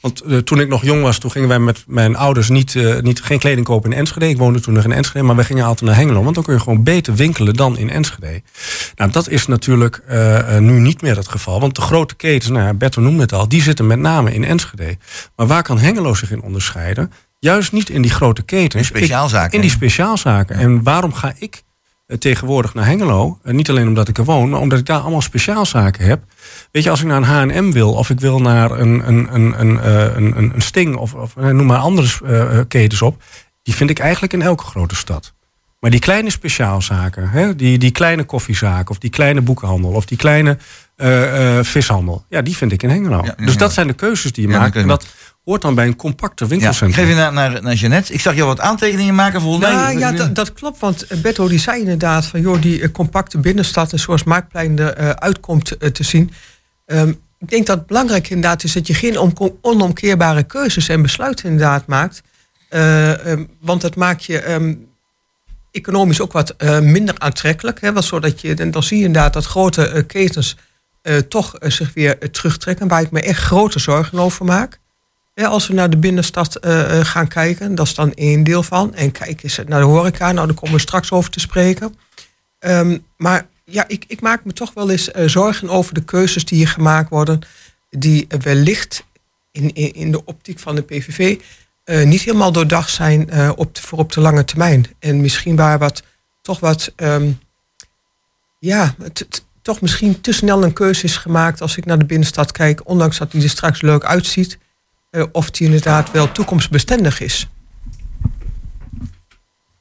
[0.00, 3.22] Want eh, toen ik nog jong was, toen gingen wij met mijn ouders niet, niet,
[3.22, 4.28] geen kleding kopen in Enschede.
[4.28, 6.22] Ik woonde toen nog in Enschede, maar we gingen altijd naar Hengelo.
[6.22, 8.42] Want dan kun je gewoon beter winkelen dan in Enschede.
[8.94, 10.02] Nou, dat is natuurlijk
[10.58, 11.60] nu niet meer het geval.
[11.60, 14.96] Want de grote ketens, nou ja, het al, die zitten met name in Enschede.
[15.36, 17.12] Maar waar kan Hengelo zich in onderscheiden?
[17.38, 18.90] Juist niet in die grote ketens.
[18.90, 20.56] In speciaalzaken, Ik- In die speciaalzaken.
[20.56, 21.62] En waarom ga ik
[22.06, 23.38] eh, tegenwoordig naar Hengelo?
[23.42, 26.22] Eh, niet alleen omdat ik er woon, maar omdat ik daar allemaal speciaalzaken heb.
[26.72, 29.60] Weet je, als ik naar een H&M wil, of ik wil naar een, een, een,
[29.60, 33.22] een, eh, een, een, Sting, of, of noem maar andere eh, ketens op.
[33.62, 35.34] Die vind ik eigenlijk in elke grote stad.
[35.80, 40.18] Maar die kleine speciaalzaken, hè, die, die kleine koffiezaken, of die kleine boekenhandel, of die
[40.18, 40.58] kleine
[41.62, 43.20] vishandel, ja, die vind ik in Hengelo.
[43.24, 44.76] Ja, dus dat zijn de keuzes die je Ja, maakt.
[44.76, 45.06] En dat
[45.46, 46.92] hoort dan bij een compacte Ja, winkelcentrum.
[46.92, 48.12] geef je naar, naar, naar Jeannette.
[48.12, 49.74] Ik zag jou wat aantekeningen maken volgens mij.
[49.74, 50.78] Nou ja, dat, dat klopt.
[50.78, 54.78] Want eh, Berto die zei inderdaad van joh, die eh, compacte binnenstad en zoals Marktplein
[54.78, 56.32] eruit uitkomt eh, te zien.
[56.86, 61.44] Ehm, ik denk dat het belangrijk inderdaad is dat je geen onomkeerbare keuzes en besluiten
[61.44, 62.22] inderdaad maakt.
[62.68, 64.74] Eh, ehm, want dat maakt je ehm,
[65.76, 67.80] economisch ook wat eh, minder aantrekkelijk.
[67.80, 70.56] Hè, want zodat je, en dan zie je inderdaad dat grote eh, ketens
[71.02, 72.88] eh, toch zich weer terugtrekken.
[72.88, 74.80] Waar ik me echt grote zorgen over maak.
[75.38, 78.62] Ja, als we naar de binnenstad eh, eh, gaan kijken, dat is dan één deel
[78.62, 78.94] van.
[78.94, 81.94] En kijk eens naar de horeca, nou daar komen we straks over te spreken.
[82.58, 86.44] Ehm, maar ja, ik, ik maak me toch wel eens eh, zorgen over de keuzes
[86.44, 87.40] die hier gemaakt worden.
[87.90, 89.04] Die wellicht
[89.52, 91.40] in, in, de optiek van de PVV
[92.04, 94.86] niet helemaal doordacht zijn op voor op de lange termijn.
[94.98, 96.02] En misschien waar wat,
[96.42, 97.30] toch wat, ehm,
[98.58, 98.94] ja,
[99.62, 103.18] toch misschien te snel een keuze is gemaakt als ik naar de binnenstad kijk, ondanks
[103.18, 104.58] dat die er straks leuk uitziet,
[105.10, 107.48] eh, of die inderdaad wel toekomstbestendig is.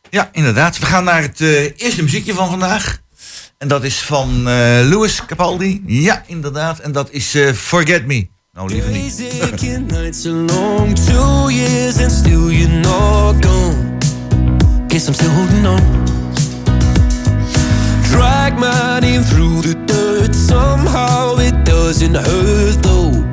[0.09, 0.79] Ja, inderdaad.
[0.79, 3.01] We gaan naar het eh, eerste muziekje van vandaag.
[3.57, 4.53] En dat is van eh
[4.89, 5.83] Louis Capaldi.
[5.85, 6.79] Ja, inderdaad.
[6.79, 8.27] En dat is eh, Forget Me.
[8.53, 9.23] Nou, liever niet.
[14.87, 15.81] Guess I'm still holding on.
[18.11, 23.24] Drag my name through the dirt, somehow it doesn't hurt though.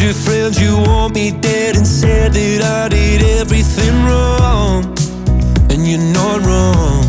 [0.00, 4.84] Your friends you want me dead and said that I did everything wrong.
[5.70, 7.04] And you're not wrong.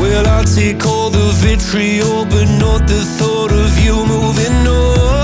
[0.00, 5.23] Well, I'll take all the vitriol, but not the thought of you moving on.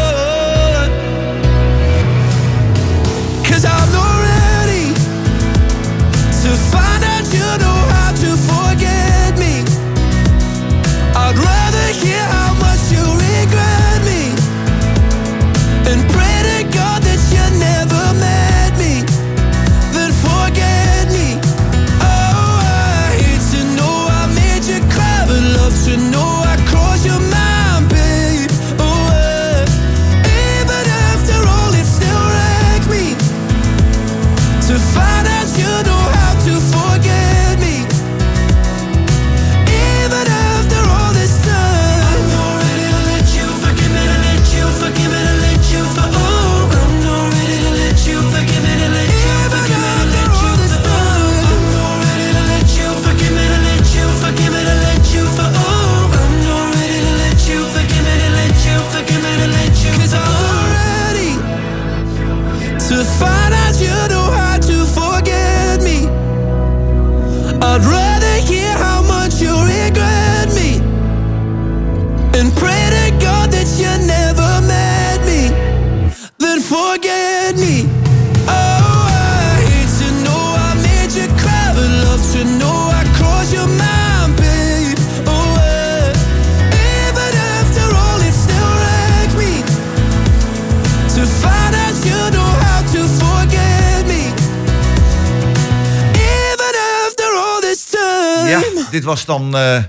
[99.11, 99.83] Was dan eh,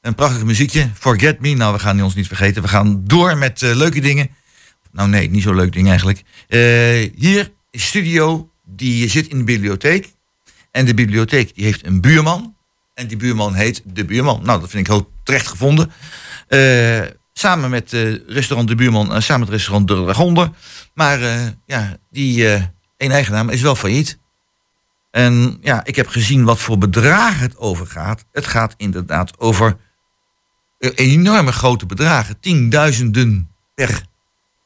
[0.00, 0.90] een prachtig muziekje.
[0.94, 1.54] Forget Me.
[1.54, 2.62] Nou, we gaan ons niet vergeten.
[2.62, 4.28] We gaan door met eh, leuke dingen.
[4.92, 6.22] Nou nee, niet zo leuk ding eigenlijk.
[6.48, 6.60] Eh,
[7.14, 10.12] hier studio, die zit in de bibliotheek.
[10.70, 12.56] En de bibliotheek die heeft een buurman.
[12.94, 14.40] En die buurman heet De Buurman.
[14.44, 15.92] Nou, dat vind ik heel terecht gevonden.
[17.32, 17.92] Samen met
[18.26, 20.50] restaurant De Buurman en samen met restaurant De Dragonder.
[20.94, 21.18] Maar
[21.66, 22.46] ja, die
[22.96, 24.18] een eigen naam is wel failliet.
[25.12, 28.24] En ja, ik heb gezien wat voor bedragen het over gaat.
[28.32, 29.76] Het gaat inderdaad over
[30.78, 32.40] eh, enorme grote bedragen.
[32.40, 34.02] Tienduizenden per,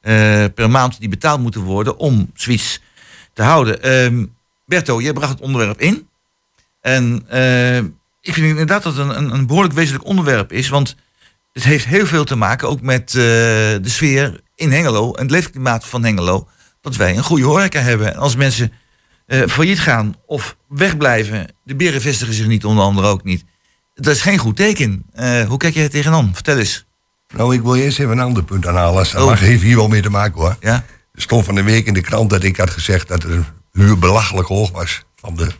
[0.00, 2.80] eh, per maand die betaald moeten worden om zoiets
[3.32, 3.82] te houden.
[3.82, 4.24] Ehm
[4.66, 6.09] Berto, jij bracht het onderwerp in.
[6.80, 7.76] En eh,
[8.20, 10.68] ik vind inderdaad dat het een, een, behoorlijk wezenlijk onderwerp is.
[10.68, 10.96] Want
[11.52, 15.12] het heeft heel veel te maken ook met de sfeer in Hengelo.
[15.12, 16.48] En het leefklimaat van Hengelo.
[16.80, 18.12] Dat wij een goede horeca hebben.
[18.12, 18.72] En als mensen
[19.26, 21.46] eh, failliet gaan of wegblijven.
[21.64, 23.44] De beren vestigen zich niet, onder andere ook niet.
[23.94, 25.04] Dat is geen goed teken.
[25.12, 26.30] Eh, hoe kijk jij er tegenaan?
[26.34, 26.86] Vertel eens.
[27.34, 29.06] Nou, ik wil eerst even een ander punt aanhalen.
[29.12, 29.42] Dat Oh.
[29.42, 30.56] even hier wel mee te maken hoor.
[30.60, 30.84] Ja?
[31.12, 33.98] Er stond van de week in de krant dat ik had gezegd dat de huur
[33.98, 35.50] belachelijk hoog was van de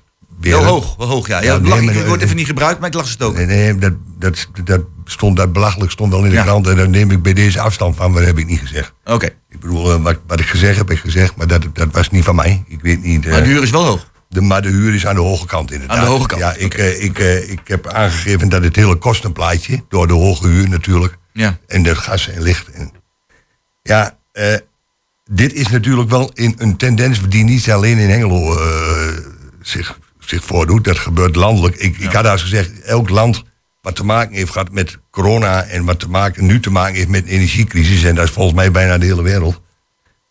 [0.40, 1.38] Wel hoog, wel hoog, ja.
[1.38, 3.35] ja, Ja, het nee, maar- even niet gebruikt, maar ik las het ook.
[3.35, 6.42] Nee, nee dat, dat, dat, stond, dat belachelijk stond wel in de Ja.
[6.42, 6.66] krant.
[6.68, 8.92] En daar neem ik bij deze afstand van, maar dat heb ik niet gezegd.
[9.05, 11.88] Oké, Ik bedoel, eh, wat, wat ik gezegd heb, heb ik gezegd, maar dat, dat
[11.92, 12.64] was niet van mij.
[12.68, 13.25] Ik weet niet.
[13.25, 14.11] eh, maar de huur is wel hoog.
[14.29, 15.96] de, maar de huur is aan de hoge kant inderdaad.
[15.96, 18.96] Aan de hoge kant, Ja, ik, eh, ik, eh, ik heb aangegeven dat het hele
[18.96, 21.59] kostenplaatje, door de hoge huur natuurlijk, Ja.
[21.66, 22.70] en de gas en licht.
[22.70, 22.90] En,
[23.83, 24.55] ja, eh,
[25.31, 29.16] dit is natuurlijk wel in, een tendens die niet alleen in Hengelo eh,
[29.62, 30.85] zich, zich voordoet.
[30.85, 31.77] Dat gebeurt landelijk.
[31.77, 33.45] Ik, ik had al gezegd, elk land
[33.87, 37.09] wat te maken heeft gehad met corona en wat te maken, nu te maken heeft
[37.09, 39.61] met energiecrisis, en dat is volgens mij bijna de hele wereld,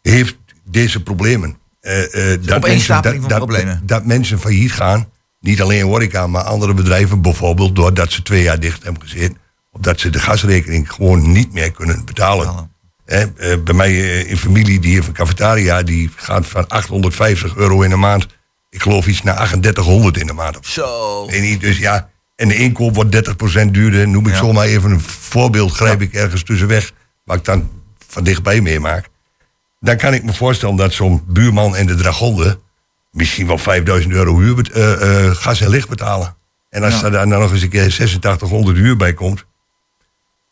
[0.01, 1.57] heeft deze problemen.
[1.81, 3.81] Eh, eh, dat, van dat, problemen.
[3.83, 8.59] Dat, mensen failliet gaan, niet alleen horeca, maar andere bedrijven bijvoorbeeld, doordat ze twee jaar
[8.59, 9.37] dicht hebben gezeten,
[9.71, 12.71] of dat ze de gasrekening gewoon niet meer kunnen betalen.
[13.05, 17.81] Hè, eh, bij mij in familie, die heeft een cafetaria, die gaat van 850 euro
[17.81, 18.27] in de maand,
[18.75, 20.57] ik geloof iets naar 3800 in de maand.
[20.59, 21.25] Of zo.
[21.27, 24.07] Weet niet, dus ja, en de inkoop wordt 30% duurder.
[24.07, 24.37] Noem ik Ja.
[24.39, 26.91] zomaar even een voorbeeld, grijp ik ergens tussenweg,
[27.23, 27.69] waar ik dan
[28.07, 29.09] van dichtbij meemaak.
[29.79, 32.59] Dan kan ik me voorstellen dat zo'n buurman en de dragonde
[33.11, 36.35] misschien wel 5000 euro huur, eh, eh, gas en licht betalen.
[36.69, 37.03] En als Ja.
[37.05, 39.45] er daar dan nog eens een keer 8600 huur bij komt.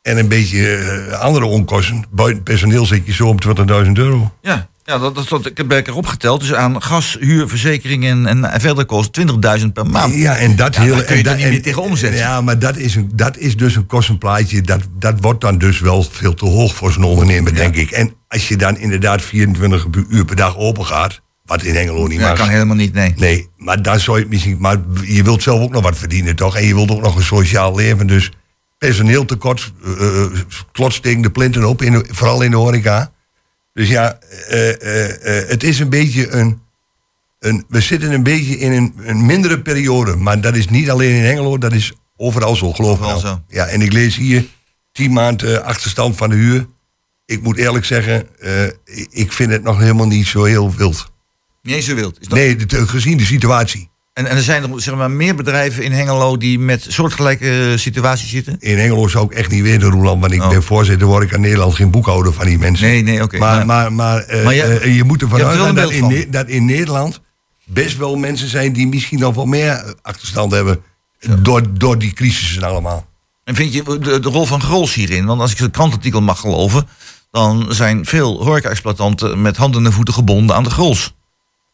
[0.02, 2.06] En een beetje eh, andere onkosten.
[2.10, 4.34] Buiten personeel zit je zo om 20.000 euro.
[4.42, 6.40] Ja, ja dat, dat, dat, ik heb ik erop geteld.
[6.40, 9.20] Dus aan gas, huur, verzekering en, en verder kost
[9.60, 10.14] 20.000 per maand.
[10.16, 12.20] Ja, en dat Ja, daar kun je en dat- niet en- meer tegen omzetten?
[12.20, 14.62] Ja, maar dat is, een, dat is dus een kostenplaatje.
[14.62, 17.92] Dat, dat wordt dan dus wel veel te hoog voor zo'n ondernemer, denk ik.
[17.92, 22.20] En als je dan inderdaad 24 uur per dag open gaat, wat in Engelo niet
[22.20, 22.38] Ja, mag.
[22.38, 23.14] kan helemaal niet, nee.
[23.18, 24.58] Nee, maar dan zou je misschien.
[24.60, 26.56] Maar je wilt zelf ook nog wat verdienen, toch?
[26.58, 28.08] En je wilt ook nog een sociaal leven.
[28.08, 28.32] Dus
[28.78, 30.32] personeeltekort, eh eh,
[30.72, 33.12] klotst de plinten op, in de- vooral in de horeca.
[33.74, 36.62] Dus ja, eh, eh, eh, het is een beetje een,
[37.40, 37.66] een.
[37.68, 40.16] We zitten een beetje in een, een mindere periode.
[40.16, 43.20] Maar dat is niet alleen in Hengelo, dat is overal zo, geloof ik.
[43.20, 43.42] Zo.
[43.48, 44.46] Ja, en ik lees hier
[44.92, 46.68] 10 maanden achterstand van de huur.
[47.26, 48.28] Ik moet eerlijk zeggen,
[49.12, 51.12] ik- vind het nog helemaal niet zo heel wild.
[51.62, 52.20] Niet eens zo wild.
[52.22, 53.90] Is dat- Nee, de- gezien de situatie.
[54.14, 57.78] En, en er zijn er zeg maar, meer bedrijven in Hengelo die met soortgelijke eh,
[57.78, 58.56] situaties zitten?
[58.60, 60.50] In Engelo zou ik echt niet weten, Roeland, want ik Oh.
[60.50, 62.88] ben voorzitter, word ik aan Nederland geen boekhouder van die mensen.
[62.88, 63.38] Nee, nee, oké.
[63.38, 65.92] maar, Maar- maar, maar, eh, Maar je- eh, je moet ervan er uitgaan een dat
[65.92, 67.22] in, dat in Nederland
[67.66, 70.82] best wel mensen zijn die misschien nog wel meer achterstand hebben.
[71.40, 73.06] Door, door die crisis en allemaal.
[73.44, 75.26] En vind je de, de rol van Grols hierin?
[75.26, 76.88] Want als ik het krantartikel mag geloven,
[77.32, 81.14] dan zijn veel horeca-exploitanten met handen en voeten gebonden aan de Grols.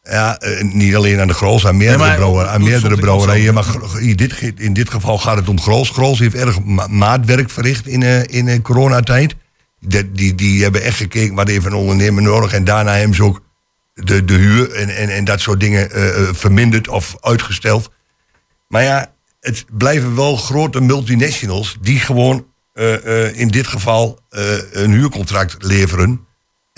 [0.04, 3.54] Ja, eh, niet alleen aan de Grols, aan meerdere, Nee, brouwer, aan meerdere brouwerijen.
[3.54, 3.66] Maar
[4.00, 5.90] in dit, in dit geval gaat het om Grols.
[5.90, 9.36] Grols heeft erg ma- maatwerk verricht in, eh, in eh, coronatijd.
[9.80, 12.54] Die, die, die hebben echt gekeken wat heeft een ondernemer nodig.
[12.54, 13.42] En daarna hebben ze ook
[13.94, 15.90] de, de huur en, en, en dat soort dingen
[16.36, 17.92] verminderd of uitgesteld.
[18.68, 22.46] Maar ja, het blijven wel grote multinationals die gewoon
[23.34, 24.20] in dit geval
[24.72, 26.28] een huurcontract leveren.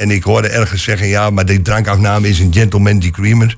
[0.02, 3.56] En ik hoorde ergens zeggen, ja, maar die drankafname is een gentleman agreement.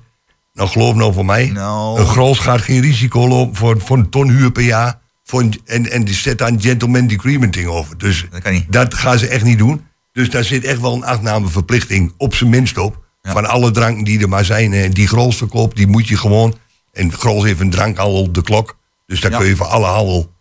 [0.54, 2.00] Nou, geloof nou voor mij, Nou.
[2.00, 5.00] een Grols gaat geen risico lopen voor, voor een ton huur per jaar.
[5.24, 7.98] Voor een- en, en die zet daar een gentleman agreement ding over.
[7.98, 8.66] Dus Dat kan niet.
[8.72, 9.86] dat gaan ze echt niet doen.
[10.12, 13.04] Dus daar zit echt wel een achtnameverplichting op zijn minst op.
[13.22, 13.32] Ja.
[13.32, 14.74] Van alle dranken die er maar zijn.
[14.74, 16.56] En die Grols verkoopt, die moet je gewoon...
[16.94, 18.78] En Grols heeft een drankhandel op de klok.
[19.06, 19.38] Dus daar Ja.
[19.38, 20.32] kun je voor alle handel...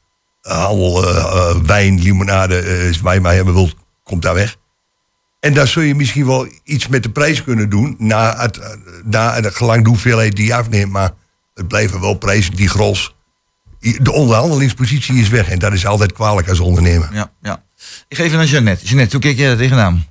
[0.43, 4.57] eh, handel eh, wijn, limonade, is waar je maar hebben wilt, komt daar weg.
[5.43, 7.95] En daar zul je misschien wel iets met de prijs kunnen doen.
[7.99, 8.71] Na het, eh,
[9.05, 10.93] na het gelang de hoeveelheid die je afneemt.
[10.93, 11.11] Maar
[11.55, 13.15] het blijven wel prijzen die Grols...
[14.03, 15.49] De onderhandelingspositie is weg.
[15.49, 17.09] En dat is altijd kwalijk als ondernemer.
[17.13, 17.63] Ja, ja.
[18.09, 18.85] Ik geef even naar Jeannette.
[18.85, 20.05] Jeannette, hoe kijk jij daar tegenaan?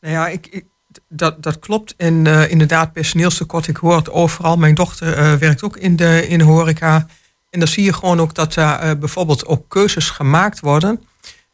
[0.00, 0.64] Nou ja, ik, ik-
[1.08, 1.94] dat, dat klopt.
[1.96, 3.68] En eh, inderdaad, personeelstekort.
[3.68, 4.56] Ik hoor het overal.
[4.56, 7.06] Mijn dochter eh, werkt ook in de, in de horeca.
[7.50, 11.04] En dan zie je gewoon ook dat daar eh, bijvoorbeeld ook keuzes gemaakt worden.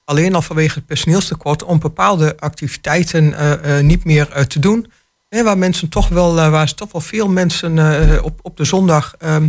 [0.06, 4.92] Alleen al vanwege het personeelstekort om bepaalde activiteiten eh, eh, niet meer eh, te doen.
[5.28, 9.14] Hè, waar mensen toch wel, waar ze toch wel veel mensen op, op de zondag
[9.18, 9.48] ehm,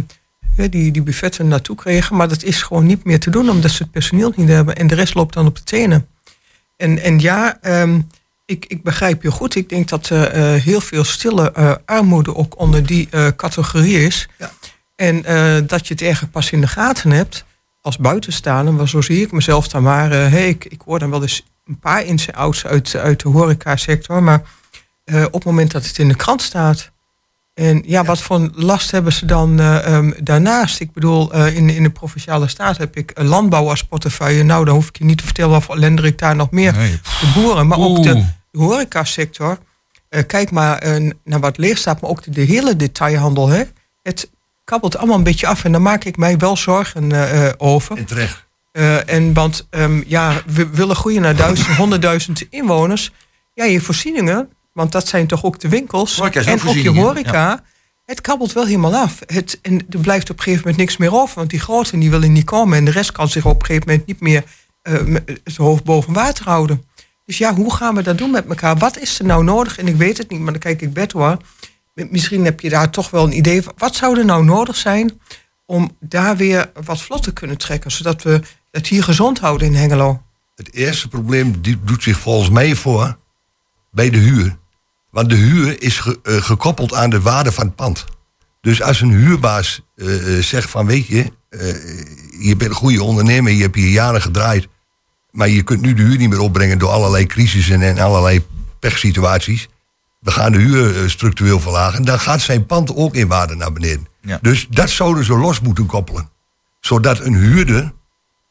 [0.55, 2.15] die, die buffetten naartoe kregen.
[2.15, 4.75] Maar dat is gewoon niet meer te doen omdat ze het personeel niet hebben.
[4.75, 6.07] En de rest loopt dan op de tenen.
[6.77, 8.01] En, en ja, ehm,
[8.45, 9.55] ik, ik begrijp je goed.
[9.55, 10.07] Ik denk dat
[10.61, 14.27] heel veel stille armoede ook onder die categorie is.
[14.37, 14.51] Ja.
[14.95, 15.21] En
[15.67, 17.45] dat je het eigenlijk pas in de gaten hebt
[17.87, 18.73] als buitenstaander.
[18.73, 20.11] Maar zo zie ik mezelf dan maar.
[20.11, 23.21] eh, hey, ik, ik hoor dan wel eens een paar ins en outs uit, uit
[23.21, 24.23] de horecasector.
[24.23, 24.41] Maar
[25.03, 26.91] eh, op het moment dat het in de krant staat...
[27.53, 30.79] En ja, wat voor last hebben ze dan eh, ehm, daarnaast?
[30.79, 34.43] Ik bedoel, in, in de Provinciale Staat heb ik landbouw als portefeuille.
[34.43, 36.73] Nou, dan hoef ik je niet te vertellen wat voor ellende ik daar nog meer...
[36.73, 36.91] Nee.
[36.91, 38.13] De boeren, maar ook de,
[38.51, 39.57] de horecasector.
[40.27, 43.47] Kijk maar naar wat leeg staat, maar ook de, de hele detailhandel.
[43.47, 43.63] Hè?
[44.01, 44.29] Het
[44.67, 47.97] kabbelt allemaal een beetje af en daar maak ik mij wel zorgen eh, eh, over.
[47.97, 48.45] En terecht.
[48.71, 53.11] Eh, en want ehm, ja, we willen groeien naar duizend, honderdduizend inwoners.
[53.53, 56.17] Ja, je voorzieningen, want dat zijn toch ook de winkels.
[56.17, 57.63] Horeca en ook je horeca.
[58.05, 59.19] Het kabbelt wel helemaal af.
[59.25, 61.35] Het, en er blijft op een gegeven moment niks meer over.
[61.35, 62.77] Want die groten die willen niet komen.
[62.77, 64.43] En de rest kan zich op een gegeven moment niet meer
[65.05, 66.83] met het hoofd boven water houden.
[67.25, 68.77] Dus ja, hoe gaan we dat doen met elkaar?
[68.77, 69.77] Wat is er nou nodig?
[69.77, 71.37] En ik weet het niet, maar dan kijk ik Bert hoor.
[72.05, 73.73] Misschien heb je daar toch wel een idee van.
[73.77, 75.21] Wat zou er nou nodig zijn
[75.65, 77.91] om daar weer wat vlot te kunnen trekken?
[77.91, 80.21] Zodat we het hier gezond houden in Hengelo.
[80.55, 83.17] Het eerste probleem die doet zich volgens mij voor
[83.91, 84.57] bij de huur.
[85.09, 88.05] Want de huur is eh, gekoppeld aan de waarde van het pand.
[88.61, 91.31] Dus als een huurbaas eh, eh, zegt van weet je,
[92.39, 94.67] je bent een goede ondernemer, je hebt hier jaren gedraaid,
[95.31, 98.45] maar je kunt nu de huur niet meer opbrengen door allerlei crisissen en allerlei
[98.79, 99.67] pechsituaties.
[100.27, 102.05] We gaan de huur eh, structureel verlagen.
[102.05, 104.07] Dan gaat zijn pand ook in waarde naar beneden.
[104.21, 104.39] Ja.
[104.41, 106.29] Dus dat zouden ze los moeten koppelen.
[106.79, 107.93] Zodat een huurder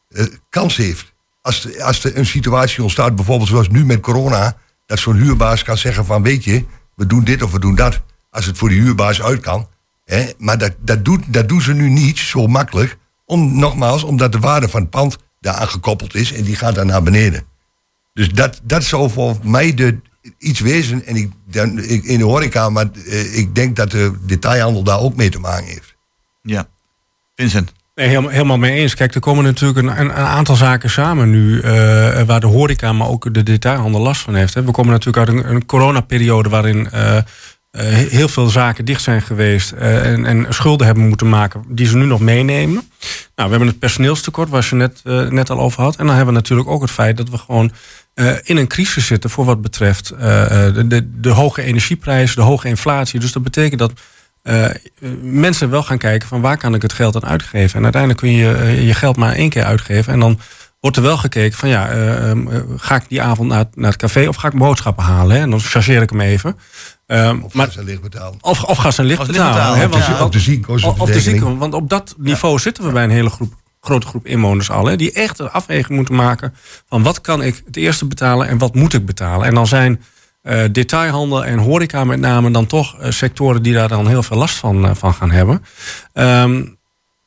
[0.09, 1.13] eh, kans heeft.
[1.41, 5.63] Als, de- als er een situatie ontstaat, bijvoorbeeld zoals nu met corona, dat zo'n huurbaas
[5.63, 8.01] kan zeggen van weet je, we doen dit of we doen dat.
[8.31, 9.67] Als het voor die huurbaas uit kan.
[10.05, 12.97] Hè, maar dat, dat, doet, dat doen ze nu niet zo makkelijk.
[13.25, 16.87] Om, nogmaals, omdat de waarde van het pand daaraan gekoppeld is en die gaat dan
[16.87, 17.43] naar beneden.
[18.13, 19.99] Dus dat, dat zou voor mij de,
[20.37, 21.05] iets wezen.
[21.05, 24.99] En ik, dan, ik, in de horeca, maar eh, ik denk dat de detailhandel daar
[24.99, 25.95] ook mee te maken heeft.
[26.41, 26.67] Ja.
[27.35, 27.75] Vincent.
[27.95, 28.95] Nee, helemaal, helemaal mee eens.
[28.95, 31.59] Kijk, er komen natuurlijk een, een, een aantal zaken samen nu...
[31.59, 34.53] eh, waar de horeca, maar ook de detailhandel last van heeft.
[34.53, 34.63] Hè.
[34.63, 36.49] We komen natuurlijk uit een, een coronaperiode...
[36.49, 37.23] waarin eh, eh,
[38.09, 39.71] heel veel zaken dicht zijn geweest...
[39.71, 42.89] eh, en, en schulden hebben moeten maken die ze nu nog meenemen.
[43.35, 45.95] Nou, we hebben het personeelstekort, waar je net, net al over had.
[45.95, 47.71] En dan hebben we natuurlijk ook het feit dat we gewoon...
[48.17, 52.35] eh, in een crisis zitten voor wat betreft eh, eh, de, de, de hoge energieprijzen,
[52.35, 53.19] de hoge inflatie.
[53.19, 53.91] Dus dat betekent dat
[55.21, 57.75] mensen wel gaan kijken van waar kan ik het geld aan uitgeven.
[57.77, 60.13] En uiteindelijk kun je je geld maar één keer uitgeven.
[60.13, 60.39] En dan
[60.79, 62.37] wordt er wel gekeken van ja, eh, eh,
[62.77, 65.35] ga ik die avond naar, het- naar het café of ga ik boodschappen halen?
[65.35, 65.41] Hè?
[65.41, 66.57] En dan chargeer ik hem even.
[67.07, 68.37] Ehm, Of maar, maar, ze licht betalen.
[68.41, 69.53] of, of gas en licht Of betalen.
[69.53, 70.17] betalen, hè, want ja.
[70.17, 70.31] je- Op
[71.11, 74.69] de zieken, want op dat niveau zitten we bij een hele groep, grote groep inwoners
[74.69, 74.97] al.
[74.97, 76.53] Die echt een afweging moeten maken
[76.87, 79.47] van wat kan ik het eerste betalen en wat moet ik betalen.
[79.47, 80.01] En dan zijn
[80.41, 84.37] eh, detailhandel en horeca met name dan toch eh, sectoren die daar dan heel veel
[84.37, 85.65] last van, eh, van gaan hebben.
[86.13, 86.65] Ehm,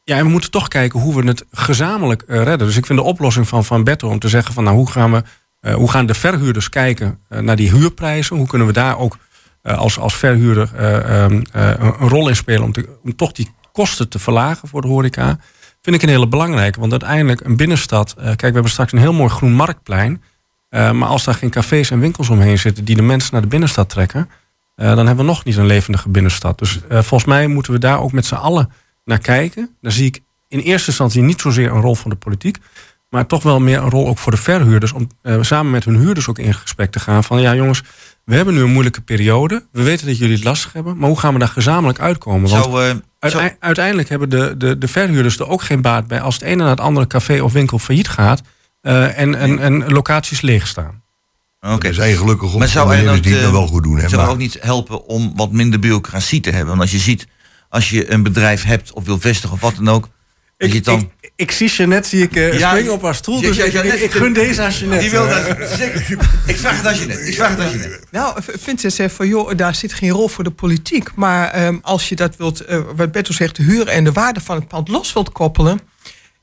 [0.05, 2.67] ja, en we moeten toch kijken hoe we het gezamenlijk redden.
[2.67, 5.23] Dus ik vind de oplossing van Van om te zeggen van nou hoe gaan we,
[5.71, 8.37] hoe gaan de verhuurders kijken naar die huurprijzen?
[8.37, 9.17] Hoe kunnen we daar ook
[9.63, 12.63] als, als verhuurder eh, ehm, eh, een rol in spelen
[13.03, 15.39] om toch die kosten te verlagen voor de horeca?
[15.83, 16.81] Vind ik een hele belangrijke.
[16.81, 18.15] Want uiteindelijk een binnenstad.
[18.19, 20.23] eh, kijk, we hebben straks een heel mooi groen marktplein.
[20.69, 23.49] eh, maar als daar geen cafés en winkels omheen zitten die de mensen naar de
[23.49, 24.29] binnenstad trekken.
[24.75, 26.59] eh, dan hebben we nog niet een levendige binnenstad.
[26.59, 28.73] Dus volgens mij moeten we daar ook met z'n allen
[29.05, 29.77] naar kijken.
[29.81, 32.57] Daar zie ik in eerste instantie niet zozeer een rol van de politiek.
[33.09, 34.93] Maar toch wel meer een rol ook voor de verhuurders.
[34.93, 35.09] Om
[35.41, 37.25] samen met hun huurders ook in gesprek te gaan.
[37.25, 37.83] Van ja, jongens,
[38.25, 39.65] we hebben nu een moeilijke periode.
[39.73, 40.97] We weten dat jullie het lastig hebben.
[40.97, 42.51] Maar hoe gaan we daar gezamenlijk uitkomen?
[42.51, 46.43] Want Uite- uiteindelijk hebben de, de, de verhuurders er ook geen baat bij als het
[46.45, 48.43] ene naar het andere café of winkel failliet gaat
[48.81, 51.03] eh, en, en, en locaties leeg staan.
[51.61, 51.87] Oké.
[51.89, 53.99] Er zijn gelukkig ook Maar zou er die het nog wel goed doen.
[53.99, 56.69] Hè, Zou maar- ook niet helpen om wat minder bureaucratie te hebben?
[56.69, 57.27] Want als je ziet,
[57.69, 60.09] als je een bedrijf hebt of wil vestigen of wat dan ook.
[60.83, 63.41] Dan, ik, ik zie Jeannette zie ik Ja, springen op haar stoel.
[63.41, 65.03] Dus ik, Jeannette- ik, ik gun deze aan Jeannette.
[65.05, 65.43] die wil dat.
[65.79, 66.19] zeker.
[66.47, 67.27] Ik vraag het als je net.
[67.29, 68.01] Ik vraag het als je net.
[68.11, 71.09] Nou, Vincent zegt van, joh, daar zit geen rol voor de politiek.
[71.15, 74.41] Maar ehm, als je dat wilt, eh, wat Bertel zegt, de huur en de waarde
[74.41, 75.81] van het pand los wilt koppelen...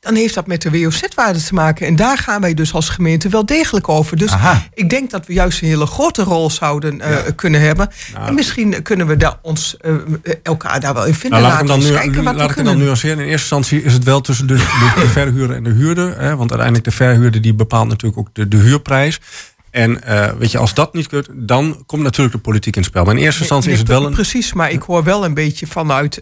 [0.07, 1.87] dan heeft dat met de WOZ-waarde te maken.
[1.87, 4.17] En daar gaan wij dus als gemeente wel degelijk over.
[4.17, 4.63] Dus Aha.
[4.73, 7.89] ik denk dat we juist een hele grote rol zouden eh, kunnen hebben.
[8.13, 8.27] Nou.
[8.27, 9.93] en misschien kunnen we daar ons, eh,
[10.43, 11.41] elkaar daar wel in vinden.
[11.41, 12.77] Nou, laat ik, Laten hem we dan, nu, kijken wat we laat ik het dan
[12.77, 13.17] nuanceren.
[13.17, 16.19] In eerste instantie is het wel tussen de, de, de verhuurder en de huurder.
[16.19, 19.19] Hè, want uiteindelijk de verhuurder die bepaalt natuurlijk ook de, de huurprijs.
[19.71, 22.89] En eh, weet je, als dat niet kunt, dan komt natuurlijk de politiek in het
[22.89, 23.03] spel.
[23.03, 24.13] Maar in eerste instantie is het wel een...
[24.13, 26.21] Precies, maar ik hoor wel een beetje vanuit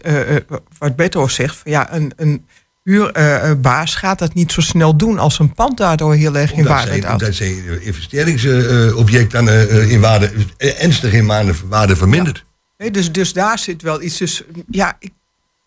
[0.78, 1.56] wat Beto zegt.
[1.56, 2.46] Van, ja, een, een
[2.90, 6.72] huurbaas gaat dat niet zo snel doen als een pand daardoor heel erg in Omdat
[6.72, 7.20] waarde daalt.
[7.22, 11.26] omdat zij eh, investeringsobject dan eh, eh, in waarde, eh, ernstig in
[11.68, 12.44] waarde, vermindert.
[12.78, 14.16] Nee, dus, dus daar zit wel iets.
[14.16, 15.10] Dus ja, ik,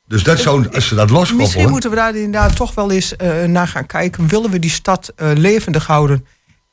[0.07, 1.69] Dus dat zou, als ze dat misschien loskoppelen...
[1.71, 4.27] moeten we daar inderdaad toch wel eens eh, naar gaan kijken.
[4.27, 6.25] Willen we die stad eh, levendig houden?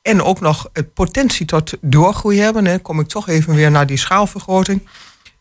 [0.03, 2.65] En ook nog het potentie tot doorgroei hebben.
[2.65, 2.79] Hè?
[2.79, 4.89] Kom ik toch even weer naar die schaalvergroting.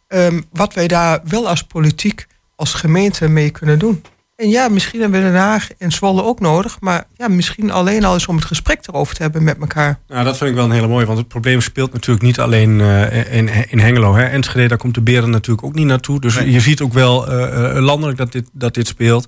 [0.07, 4.03] ehm, wat wij daar wel als politiek, als gemeente mee kunnen doen.
[4.35, 6.77] En ja, misschien hebben we Den Haag en Zwolle ook nodig.
[6.79, 9.99] Maar ja, misschien alleen al eens om het gesprek erover te hebben met elkaar.
[10.07, 12.81] Nou, dat vind ik wel een hele mooie, want het probleem speelt natuurlijk niet alleen
[12.81, 14.15] eh, in, in Hengelo.
[14.15, 14.23] Hè.
[14.23, 16.19] Enschede, daar komt de Beren natuurlijk ook niet naartoe.
[16.19, 16.51] Dus Nee.
[16.51, 19.27] je ziet ook wel eh, eh, landelijk dat dit, dat dit speelt.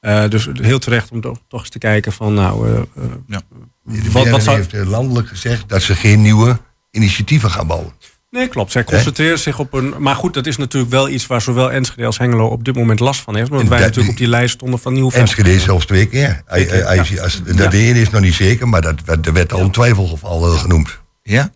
[0.00, 3.40] Eh, dus heel terecht om toch, toch eens te kijken van, nou, eh, eh, Ja.
[3.82, 4.56] De wat, wat zou...
[4.56, 6.58] heeft landelijk gezegd dat ze geen nieuwe
[6.90, 7.92] initiatieven gaan bouwen.
[8.34, 8.72] Nee, klopt.
[8.72, 9.94] Zij concentreren zich op een...
[9.98, 13.00] Maar goed, dat is natuurlijk wel iets waar zowel Enschede als Hengelo op dit moment
[13.00, 13.48] last van heeft.
[13.50, 16.42] Omdat En wij dat- natuurlijk op die lijst stonden van nieuwe Enschede zelfs twee keer.
[16.46, 17.22] Hij, hij, hij- ja.
[17.22, 19.70] als, dat de ene is nog niet zeker, maar dat, werd- er werd al een
[19.70, 20.98] twijfelgeval eh, genoemd.
[21.22, 21.50] Ja?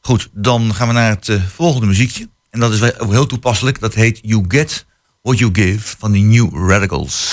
[0.00, 2.28] Goed, dan gaan we naar het eh, volgende muziekje.
[2.50, 3.80] En dat is wel heel toepasselijk.
[3.80, 4.86] Dat heet You Get
[5.22, 7.30] What You Give van die New Radicals.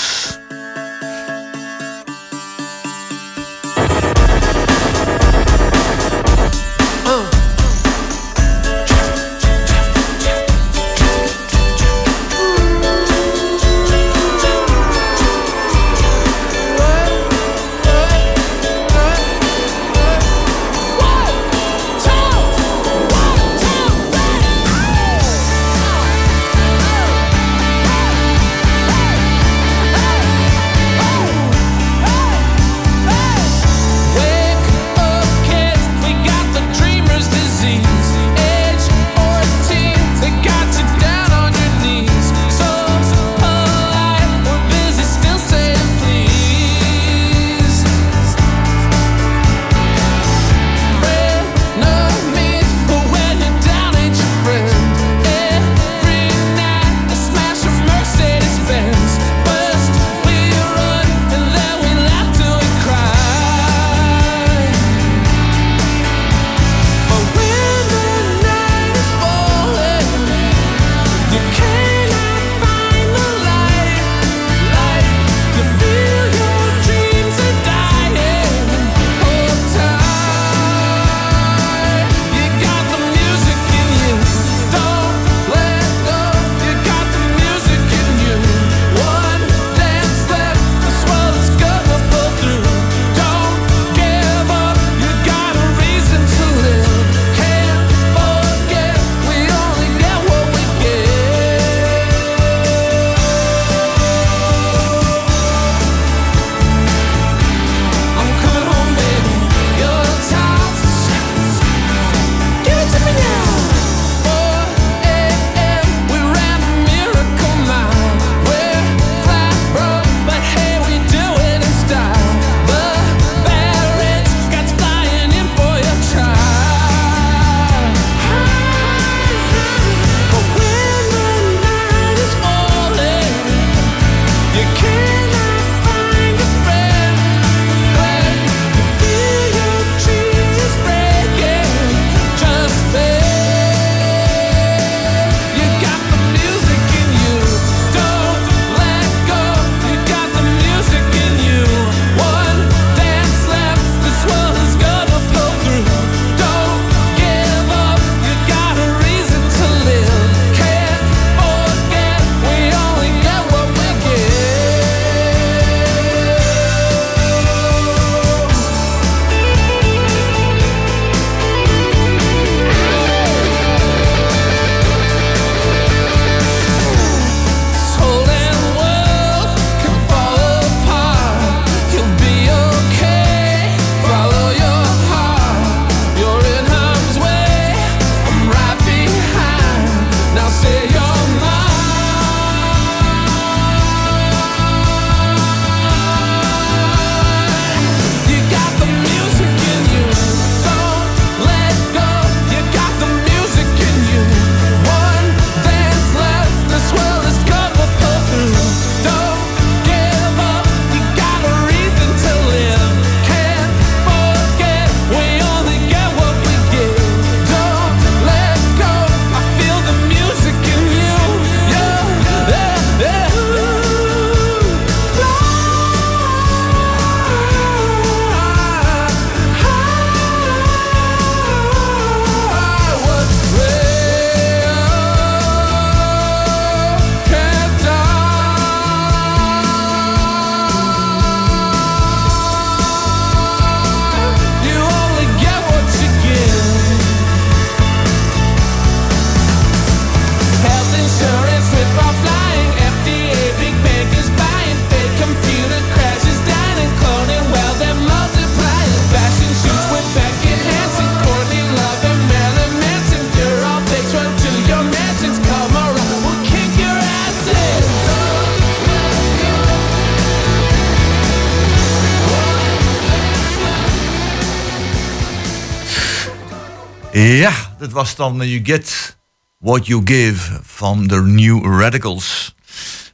[277.28, 279.16] Ja, dat was dan eh, You Get
[279.58, 282.54] What You Give van de New Radicals.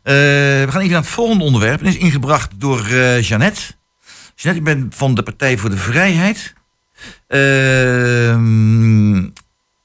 [0.03, 1.81] Eh, we gaan even naar het volgende onderwerp.
[1.81, 3.61] Het is ingebracht door eh Jeannette.
[4.35, 6.55] Jeannette, ik ben van de Partij voor de Vrijheid.
[7.27, 9.15] Ehm,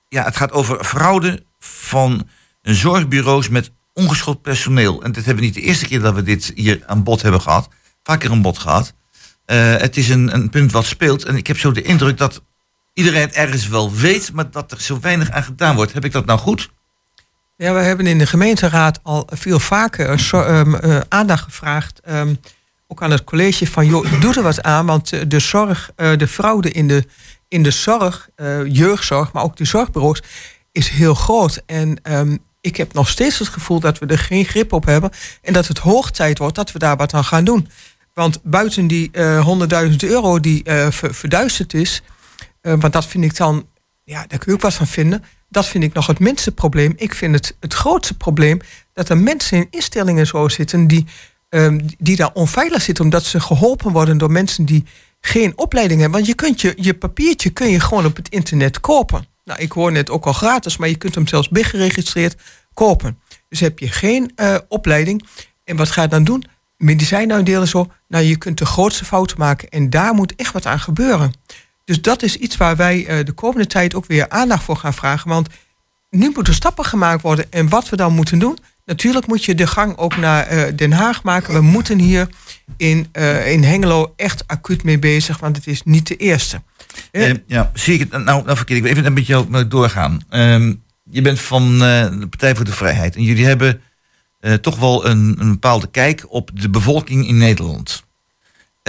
[0.07, 2.27] ja, het gaat over fraude van
[2.61, 5.03] zorgbureaus met ongeschoold personeel.
[5.03, 7.41] En dit hebben we niet de eerste keer dat we dit hier aan bod hebben
[7.41, 7.67] gehad.
[8.03, 8.93] Vaker aan bod gehad.
[9.45, 11.25] Eh, het is een, een punt wat speelt.
[11.25, 12.41] En ik heb zo de indruk dat
[12.99, 15.93] iedereen het ergens wel weet, maar dat er zo weinig aan gedaan wordt.
[15.93, 16.69] Heb ik dat nou goed?
[17.55, 21.99] Ja, we hebben in de gemeenteraad al veel vaker eh, ehm, eh, aandacht gevraagd.
[21.99, 22.35] ehm,
[22.87, 24.85] ook aan het college van, joh, doe er wat aan.
[24.85, 27.05] Want eh, de zorg, de fraude in de,
[27.47, 28.29] in de zorg,
[28.67, 30.21] jeugdzorg, maar ook de zorgbureaus,
[30.71, 31.61] is heel groot.
[31.65, 35.11] En ehm, ik heb nog steeds het gevoel dat we er geen grip op hebben.
[35.41, 37.69] En dat het hoog tijd wordt dat we daar wat aan gaan doen.
[38.13, 39.47] Want buiten die eh
[39.89, 42.01] 100.000 euro die ver- verduisterd is,
[42.61, 43.67] eh, want dat vind ik dan,
[44.03, 45.23] ja, daar kun je ook wat van vinden.
[45.49, 46.93] Dat vind ik nog het minste probleem.
[46.95, 48.59] Ik vind het het grootste probleem
[48.93, 51.05] dat er mensen in instellingen zo zitten die,
[51.49, 54.85] ehm, die daar onveilig zitten, omdat ze geholpen worden door mensen die
[55.21, 56.17] geen opleiding hebben.
[56.17, 59.25] Want je kunt je, je papiertje kun je gewoon op het internet kopen.
[59.45, 62.35] Nou, ik hoor net ook al gratis, maar je kunt hem zelfs geregistreerd
[62.73, 63.19] kopen.
[63.49, 65.27] Dus heb je geen eh, opleiding.
[65.63, 66.43] En wat ga je dan doen?
[66.77, 67.91] Medicijnuitdelen zo.
[68.07, 69.69] Nou, je kunt de grootste fouten maken.
[69.69, 71.33] En daar moet echt wat aan gebeuren.
[71.89, 74.93] Dus dat is iets waar wij eh, de komende tijd ook weer aandacht voor gaan
[74.93, 75.29] vragen.
[75.29, 75.47] Want
[76.09, 77.51] nu moeten stappen gemaakt worden.
[77.51, 78.57] En wat we dan moeten doen.
[78.85, 81.53] Natuurlijk moet je de gang ook naar eh, Den Haag maken.
[81.53, 82.29] We moeten hier
[82.77, 85.39] in, eh, in Hengelo echt acuut mee bezig.
[85.39, 86.61] Want het is niet de eerste.
[87.47, 87.71] Ja.
[87.73, 88.85] Zie ik het nou, nou verkeerd?
[88.85, 90.21] Ik even een beetje doorgaan.
[90.29, 90.73] Ehm,
[91.03, 93.15] je bent van de Partij voor de Vrijheid.
[93.15, 93.81] En jullie hebben
[94.61, 98.03] toch wel een, een bepaalde kijk op de bevolking in Nederland.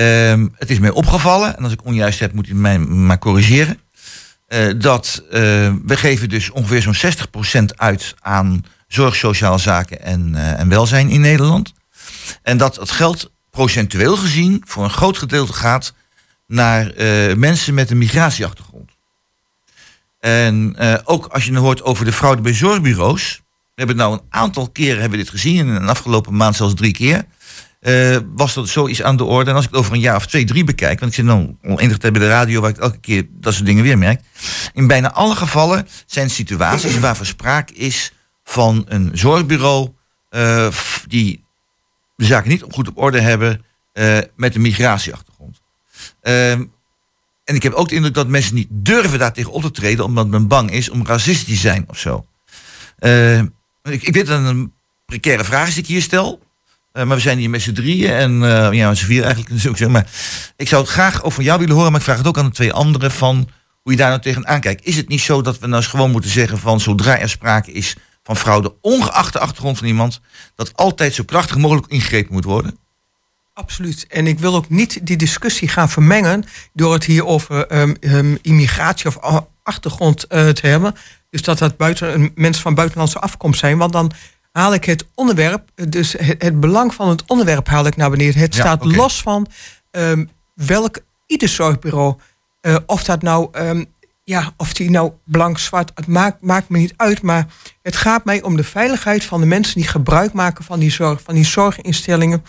[0.00, 3.78] Ehm, het is mij opgevallen, en als ik onjuist heb, moet u mij maar corrigeren.
[4.46, 5.40] eh, dat eh,
[5.84, 11.08] we geven dus ongeveer zo'n 60% uit aan zorg, sociale zaken en, eh, en welzijn
[11.08, 11.72] in Nederland.
[12.42, 15.94] En dat het geld procentueel gezien voor een groot gedeelte gaat
[16.46, 16.92] naar
[17.36, 18.90] mensen met een migratieachtergrond.
[20.20, 23.40] En ook als je dan hoort over de fraude bij zorgbureaus.
[23.74, 25.68] We hebben nou een aantal keren hebben we dit gezien.
[25.68, 27.24] En de afgelopen maand zelfs drie keer.
[27.80, 29.50] Eh, was dat zoiets aan de orde.
[29.50, 31.00] En als ik het over een jaar of twee, drie bekijk.
[31.00, 33.66] Want ik zit al enige tijd bij de radio waar ik elke keer dat soort
[33.66, 34.20] dingen weer merk.
[34.72, 38.12] In bijna alle gevallen zijn situaties waarvan sprake is
[38.44, 39.90] van een zorgbureau.
[40.28, 40.68] eh,
[41.06, 41.44] die
[42.16, 43.64] de zaken niet goed op orde hebben.
[43.92, 45.60] eh, met een migratieachtergrond.
[46.20, 46.64] Ehm,
[47.44, 50.04] en ik heb ook de indruk dat mensen niet durven daar tegen op te treden,
[50.04, 52.26] omdat men bang is om racistisch te zijn of zo.
[52.98, 53.46] Ehm,
[53.82, 54.72] ik, ik weet dat een
[55.06, 56.40] precaire vraag is die ik hier stel.
[56.92, 59.62] Eh, maar we zijn hier met z'n drieën en eh, ja, met z'n vier eigenlijk.
[59.78, 59.86] Dus.
[59.86, 60.06] Maar
[60.56, 62.52] ik zou het graag van jou willen horen, maar ik vraag het ook aan de
[62.52, 63.48] twee anderen van
[63.82, 64.84] hoe je daar nou tegenaan kijkt.
[64.84, 67.72] Is het niet zo dat we nou eens gewoon moeten zeggen van zodra er sprake
[67.72, 70.20] is van fraude, ongeacht de achtergrond van iemand,
[70.54, 72.78] dat altijd zo krachtig mogelijk ingegrepen moet worden?
[73.54, 74.06] Absoluut.
[74.06, 79.06] En ik wil ook niet die discussie gaan vermengen door het hier over ehm, immigratie
[79.06, 80.94] of achtergrond eh, te hebben.
[81.30, 83.78] Dus dat dat buiten, mensen van buitenlandse afkomst zijn.
[83.78, 84.12] Want dan
[84.52, 88.40] haal ik het onderwerp, dus het, het belang van het onderwerp haal ik naar beneden.
[88.40, 89.46] Het Ja, staat los van
[89.90, 90.24] ehm,
[90.54, 92.14] welk ieder zorgbureau,
[92.60, 93.84] eh, of dat nou, ehm,
[94.24, 97.22] ja, of die nou blank, zwart, het maakt, maakt me niet uit.
[97.22, 97.46] Maar
[97.82, 101.22] het gaat mij om de veiligheid van de mensen die gebruik maken van die zorg,
[101.22, 102.44] van die zorginstellingen.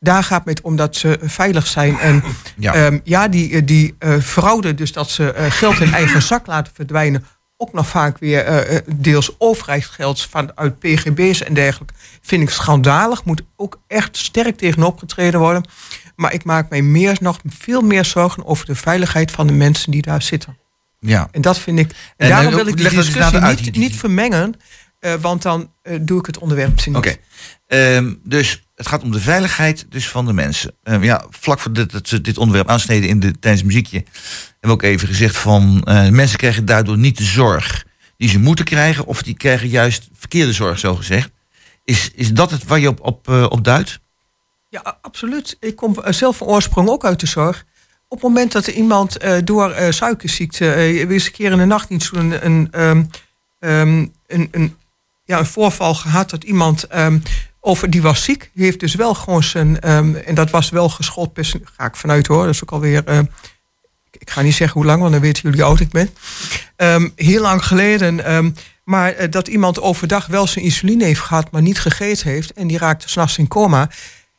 [0.00, 1.98] Daar gaat het om dat ze veilig zijn.
[1.98, 2.22] En
[2.56, 2.76] Ja.
[2.76, 6.72] ja, ja die, eh, die eh, fraude, dus dat ze geld in eigen zak laten
[6.74, 7.24] verdwijnen.
[7.62, 11.94] Ook nog vaak weer eh, eh, deels overheidsgeld vanuit PGB's en dergelijke.
[12.22, 13.24] Vind ik schandalig.
[13.24, 15.64] Moet ook echt sterk tegenop getreden worden.
[16.16, 19.90] Maar ik maak mij meer, nog veel meer zorgen over de veiligheid van de mensen
[19.90, 20.56] die daar zitten.
[21.00, 21.28] Ja.
[21.30, 21.90] En dat vind ik.
[21.90, 24.54] En, En, daarom eh, wil ik eens discussie niet, niet vermengen.
[25.02, 26.96] Eh, want dan eh, doe ik het onderwerp niet.
[26.96, 27.16] Oké.
[27.66, 30.74] Ehm, dus het gaat om de veiligheid dus van de mensen.
[30.82, 33.96] Ehm, ja, vlak voordat dat ze dit onderwerp aansneden in de, tijdens het muziekje...
[33.96, 35.82] hebben we ook even gezegd van...
[35.84, 37.86] eh, mensen krijgen daardoor niet de zorg
[38.16, 39.06] die ze moeten krijgen...
[39.06, 41.30] of die krijgen juist verkeerde zorg, zo gezegd.
[41.84, 44.00] Is, is dat het waar je op, op, op duidt?
[44.68, 45.56] Ja, absoluut.
[45.60, 47.64] Ik kom zelf van oorsprong ook uit de zorg.
[48.08, 50.72] Op het moment dat er iemand door suikerziekte...
[50.72, 53.10] eh, er is een keer in de nachtdienst toen een, een,
[53.60, 54.76] ehm, een, een,
[55.24, 56.30] ja, een voorval gehad...
[56.30, 56.86] dat iemand
[57.60, 58.50] over, die was ziek.
[58.54, 59.80] Die heeft dus wel gewoon zijn...
[59.80, 61.66] ehm, en dat was wel geschoold personeel.
[61.76, 62.44] Ga ik vanuit hoor.
[62.44, 63.04] Dat is ook alweer...
[63.04, 63.24] ehm,
[64.10, 66.10] ik- ga niet zeggen hoe lang, want dan weten jullie hoe oud ik ben.
[67.16, 68.54] Heel lang geleden.
[68.84, 72.52] maar eh, dat iemand overdag wel zijn insuline heeft gehad, maar niet gegeten heeft.
[72.52, 73.90] En die raakte s'nachts in coma.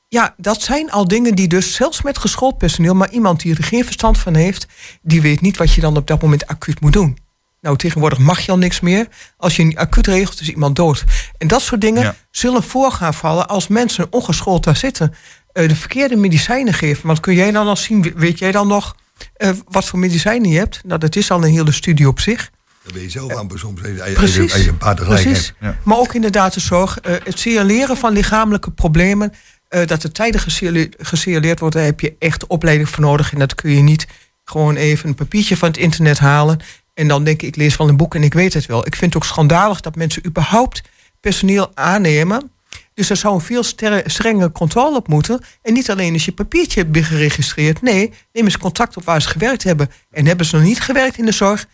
[0.07, 3.63] Ja, dat zijn al dingen die dus zelfs met geschoold personeel, maar iemand die er
[3.63, 4.67] geen verstand van heeft,
[5.01, 7.17] die weet niet wat je dan op dat moment acuut moet doen.
[7.63, 9.07] Nou, tegenwoordig mag je al niks meer.
[9.37, 11.03] Als je niet acuut regelt, is iemand dood.
[11.37, 12.15] En dat soort dingen Ja.
[12.31, 15.13] zullen voor gaan vallen als mensen ongeschoold daar zitten.
[15.53, 17.07] eh, de verkeerde medicijnen geven.
[17.07, 18.95] Want kun jij dan al zien, we- weet jij dan nog
[19.33, 20.81] eh, wat voor medicijnen je hebt?
[20.85, 22.49] Nou, dat is al een hele studie op zich.
[22.83, 24.53] Dat ben je zelf aan soms als je, als je- Precies.
[24.53, 25.45] als je een paar tegelijk Precies.
[25.47, 25.57] hebt.
[25.61, 25.77] Ja.
[25.83, 26.99] Maar ook inderdaad de zorg.
[26.99, 29.33] eh, het signaleren van lichamelijke problemen.
[29.67, 31.75] eh, dat er tijdig gesignale- gesignaleerd wordt.
[31.75, 33.33] Daar heb je echt opleiding voor nodig.
[33.33, 34.07] En dat kun je niet
[34.43, 36.59] gewoon even een papiertje van het internet halen.
[36.93, 38.85] En dan denk ik, ik lees wel een boek en ik weet het wel.
[38.85, 40.81] Ik vind het ook schandalig dat mensen überhaupt
[41.19, 42.51] personeel aannemen.
[42.93, 43.63] Dus er zou een veel
[44.05, 45.41] strengere controle op moeten.
[45.61, 47.81] En niet alleen als je papiertje hebt geregistreerd.
[47.81, 49.91] Nee, neem eens contact op waar ze gewerkt hebben.
[50.11, 51.67] En hebben ze nog niet gewerkt in de zorg?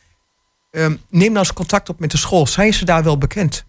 [0.72, 2.47] Ehm, neem dan eens contact op met de school.
[2.47, 3.65] Zijn ze daar wel bekend?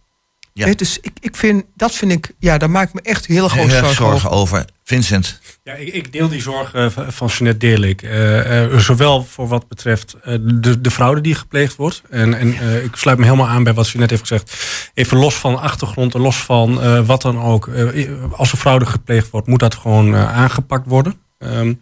[0.53, 0.67] Ja.
[0.67, 3.45] Hè, dus ik, ik vind, dat vind ik, ja, daar maak ik me echt heel
[3.45, 4.31] erg zorgen zorgen over.
[4.31, 4.65] over.
[4.85, 5.41] Vincent.
[5.63, 8.03] Ja, ik, ik deel die zorg eh, van- Jeanette deel ik.
[8.03, 12.03] Eh, eh, zowel voor wat betreft eh, de, de fraude die gepleegd wordt.
[12.11, 14.57] En, en eh, ik sluit me helemaal aan bij wat Jeanette heeft gezegd.
[14.95, 17.69] Even los van achtergrond en los van eh, wat dan ook.
[17.69, 21.15] Eh, als er fraude gepleegd wordt, moet dat gewoon aangepakt worden.
[21.39, 21.75] Ehm,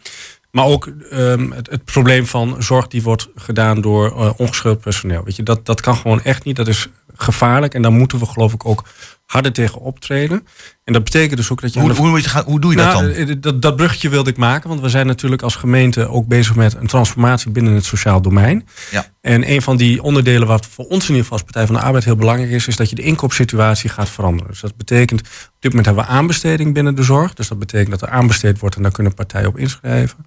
[0.51, 5.25] maar ook ehm, het, het probleem van zorg die wordt gedaan door ongeschoold personeel.
[5.25, 6.57] Weet je, dat, dat kan gewoon echt niet.
[6.57, 6.89] Dat is
[7.19, 7.75] gevaarlijk.
[7.75, 8.85] En daar moeten we geloof ik ook
[9.27, 10.47] harder tegen optreden.
[10.85, 11.81] En dat betekent dus ook dat je...
[11.81, 11.93] Hoe,
[12.45, 13.29] hoe, doe je dat nou, dan?
[13.29, 16.55] eh, Dat, dat bruggetje wilde ik maken, want we zijn natuurlijk als gemeente ook bezig
[16.55, 18.69] met een transformatie binnen het sociaal domein.
[18.91, 19.07] Ja.
[19.21, 21.81] En een van die onderdelen wat voor ons in ieder geval als Partij van de
[21.81, 24.51] Arbeid heel belangrijk is, is dat je de inkoopsituatie gaat veranderen.
[24.51, 25.27] Dus dat betekent, op
[25.59, 27.35] dit moment hebben we aanbesteding binnen de zorg.
[27.35, 30.27] Dus dat betekent dat er aanbesteed wordt en daar kunnen partijen op inschrijven.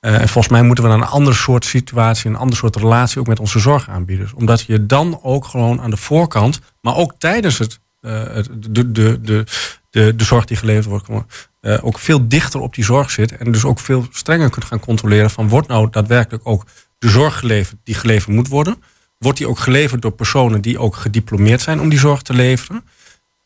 [0.00, 3.20] Eh, en volgens mij moeten we naar een ander soort situatie, een ander soort relatie
[3.20, 4.32] ook met onze zorgaanbieders.
[4.32, 9.20] Omdat je dan ook gewoon aan de voorkant, maar ook tijdens het, het- de, de,
[9.20, 9.44] de,
[9.90, 13.36] de, de zorg die geleverd wordt, eh, ook veel dichter op die zorg zit.
[13.36, 16.64] En dus ook veel strenger kunt gaan controleren van wordt nou daadwerkelijk ook
[16.98, 18.82] de zorg geleverd die geleverd moet worden.
[19.18, 22.84] Wordt die ook geleverd door personen die ook gediplomeerd zijn om die zorg te leveren.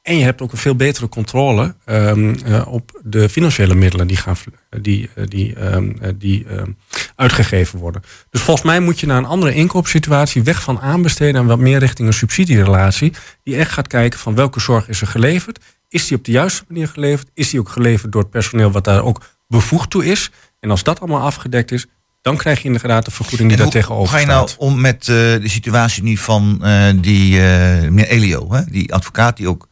[0.05, 4.16] En je hebt ook een veel betere controle ehm, eh, op de financiële middelen die,
[4.16, 4.36] gaan,
[4.80, 6.70] die, eh, die, ehm, eh, die ehm,
[7.16, 8.02] uitgegeven worden.
[8.30, 11.78] Dus volgens mij moet je naar een andere inkoopsituatie, weg van aanbesteden en wat meer
[11.78, 13.12] richting een subsidierelatie.
[13.42, 15.59] Die echt gaat kijken van welke zorg is er geleverd.
[15.88, 17.30] Is die op de juiste manier geleverd?
[17.34, 20.30] Is die ook geleverd door het personeel wat daar ook bevoegd toe is?
[20.61, 21.86] En als dat allemaal afgedekt is,
[22.22, 24.61] dan krijg je inderdaad de vergoeding die daar tegenover hoe ga je nou staat.
[24.61, 26.59] om met de situatie nu van
[27.00, 28.64] die meneer Elio, hè?
[28.64, 29.68] die advocaat die ook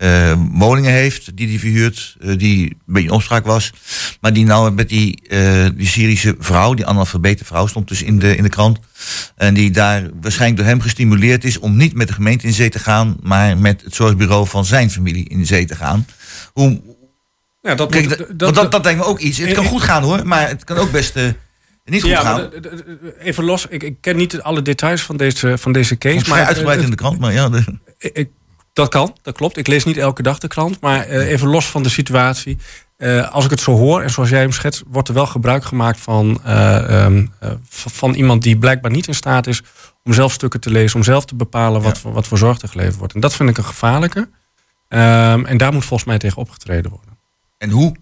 [0.00, 3.72] eh, woningen heeft, die die verhuurt, eh, die een beetje in opspraak was,
[4.20, 8.18] maar die nou met die, eh, die Syrische vrouw, die analfabete vrouw, stond dus in
[8.18, 8.78] de, in de krant,
[9.36, 12.68] en die daar waarschijnlijk door hem gestimuleerd is om niet met de gemeente in zee
[12.70, 16.06] te gaan, maar met het zorgbureau van zijn familie in zee te gaan.
[16.52, 16.80] Hoe,
[17.62, 19.38] Ja, dat, kijk, moet- dat, dat, dat lijkt me ook iets.
[19.38, 21.14] Het kan goed gaan hoor, maar het kan ook best
[21.84, 22.36] niet goed ja, gaan.
[22.40, 22.50] maar
[23.18, 23.66] even los.
[23.66, 26.28] Ik, ik ken niet alle details van deze, van deze case.
[26.28, 27.48] Maar uitgebreid in de krant, maar ja.
[27.48, 28.30] de- ik-
[28.72, 29.56] dat kan, dat klopt.
[29.56, 30.80] Ik lees niet elke dag de krant.
[30.80, 32.58] Maar eh, even los van de situatie.
[32.96, 35.64] eh, als ik het zo hoor, en zoals jij hem schetst, wordt er wel gebruik
[35.64, 39.62] gemaakt van, eh, ehm, eh, van, iemand die blijkbaar niet in staat is
[40.04, 42.68] om zelf stukken te lezen, om zelf te bepalen wat, voor, wat voor zorg er
[42.68, 43.14] geleverd wordt.
[43.14, 44.28] En dat vind ik een gevaarlijke.
[44.88, 47.18] Ehm, en daar moet volgens mij tegen opgetreden worden.
[47.58, 47.94] En hoe?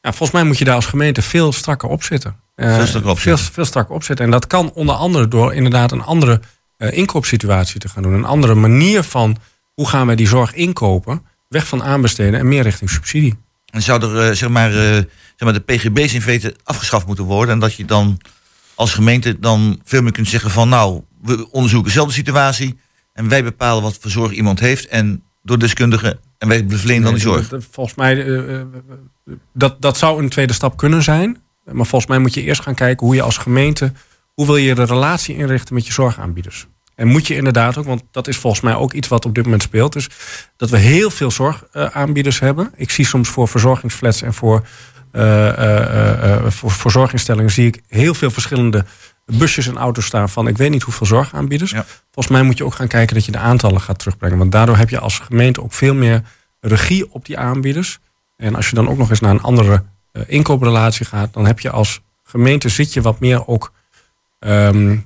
[0.00, 2.36] Ja, volgens mij moet je daar als gemeente veel strakker op zitten.
[2.56, 3.54] Veel strakker op veel, zitten.
[3.54, 4.24] veel strakker op zitten.
[4.24, 6.40] En dat kan onder andere door inderdaad een andere
[6.76, 8.12] eh, inkoopsituatie te gaan doen.
[8.12, 9.36] Een andere manier van
[9.76, 11.22] hoe gaan wij die zorg inkopen.
[11.48, 13.34] Weg van aanbesteden en meer richting subsidie.
[13.66, 17.24] En zou er eh, zeg, maar, eh, zeg maar de PGB's in feite afgeschaft moeten
[17.24, 17.54] worden.
[17.54, 18.20] En dat je dan
[18.74, 22.78] als gemeente dan veel meer kunt zeggen van nou, we onderzoeken dezelfde situatie.
[23.12, 24.86] En wij bepalen wat voor zorg iemand heeft.
[24.86, 26.18] En door deskundigen.
[26.38, 27.48] En wij verlenen dan die zorg.
[27.70, 28.62] Volgens mij, eh,
[29.52, 31.38] dat, dat zou een tweede stap kunnen zijn.
[31.64, 33.92] Maar volgens mij moet je eerst gaan kijken hoe je als gemeente...
[34.34, 36.66] hoe wil je de relatie inrichten met je zorgaanbieders.
[36.96, 39.44] En moet je inderdaad ook, want dat is volgens mij ook iets wat op dit
[39.44, 39.92] moment speelt...
[39.92, 40.08] dus
[40.56, 42.72] dat we heel veel zorgaanbieders hebben.
[42.76, 44.66] Ik zie soms voor verzorgingsflats en voor,
[45.12, 47.50] eh, eh, eh, voor, zorginstellingen...
[47.50, 48.84] zie ik heel veel verschillende
[49.24, 50.48] busjes en auto's staan van...
[50.48, 51.70] ik weet niet hoeveel zorgaanbieders.
[51.70, 51.84] Ja.
[52.10, 54.38] Volgens mij moet je ook gaan kijken dat je de aantallen gaat terugbrengen.
[54.38, 56.22] Want daardoor heb je als gemeente ook veel meer
[56.60, 57.98] regie op die aanbieders.
[58.36, 59.82] En als je dan ook nog eens naar een andere
[60.12, 63.72] eh, inkooprelatie gaat, dan heb je als gemeente zit je wat meer ook.
[64.38, 64.96] ehm,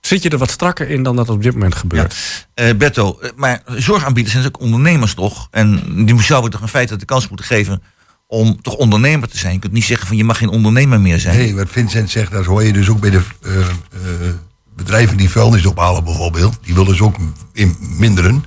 [0.00, 2.46] zit je er wat strakker in dan dat op dit moment gebeurt.
[2.54, 5.48] Eh Berto, eh, maar zorgaanbieders zijn ook ondernemers toch?
[5.50, 7.82] En die zouden toch in feite de kans moeten geven
[8.28, 9.52] om toch ondernemer te zijn.
[9.52, 11.36] Je kunt niet zeggen van je mag geen ondernemer meer zijn.
[11.36, 13.68] Nee, wat Vincent zegt, dat hoor je dus ook bij de eh, eh,
[14.76, 16.58] bedrijven die vuilnis ophalen bijvoorbeeld.
[16.62, 17.16] Die willen ze ook
[17.52, 18.44] in minderen.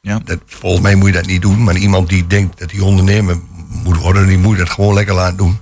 [0.00, 0.20] Ja.
[0.24, 1.64] Dat, volgens mij moet je dat niet doen.
[1.64, 3.38] Maar iemand die denkt dat hij ondernemer
[3.68, 5.58] moet worden, die moet dat gewoon lekker laten doen.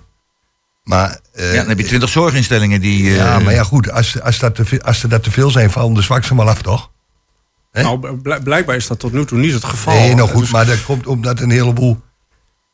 [0.88, 3.08] Maar, eh, ja, dan heb je twintig zorginstellingen die...
[3.08, 5.50] eh, ja, maar ja, goed, als, als, dat te veel, als er dat te veel
[5.50, 6.90] zijn, vallen de zwakste maar af, toch?
[7.72, 7.82] Hè?
[7.82, 9.94] Nou, bl- blijkbaar is dat tot nu toe niet het geval.
[9.94, 12.00] Nee, nou goed, Dus- maar dat komt omdat een heleboel.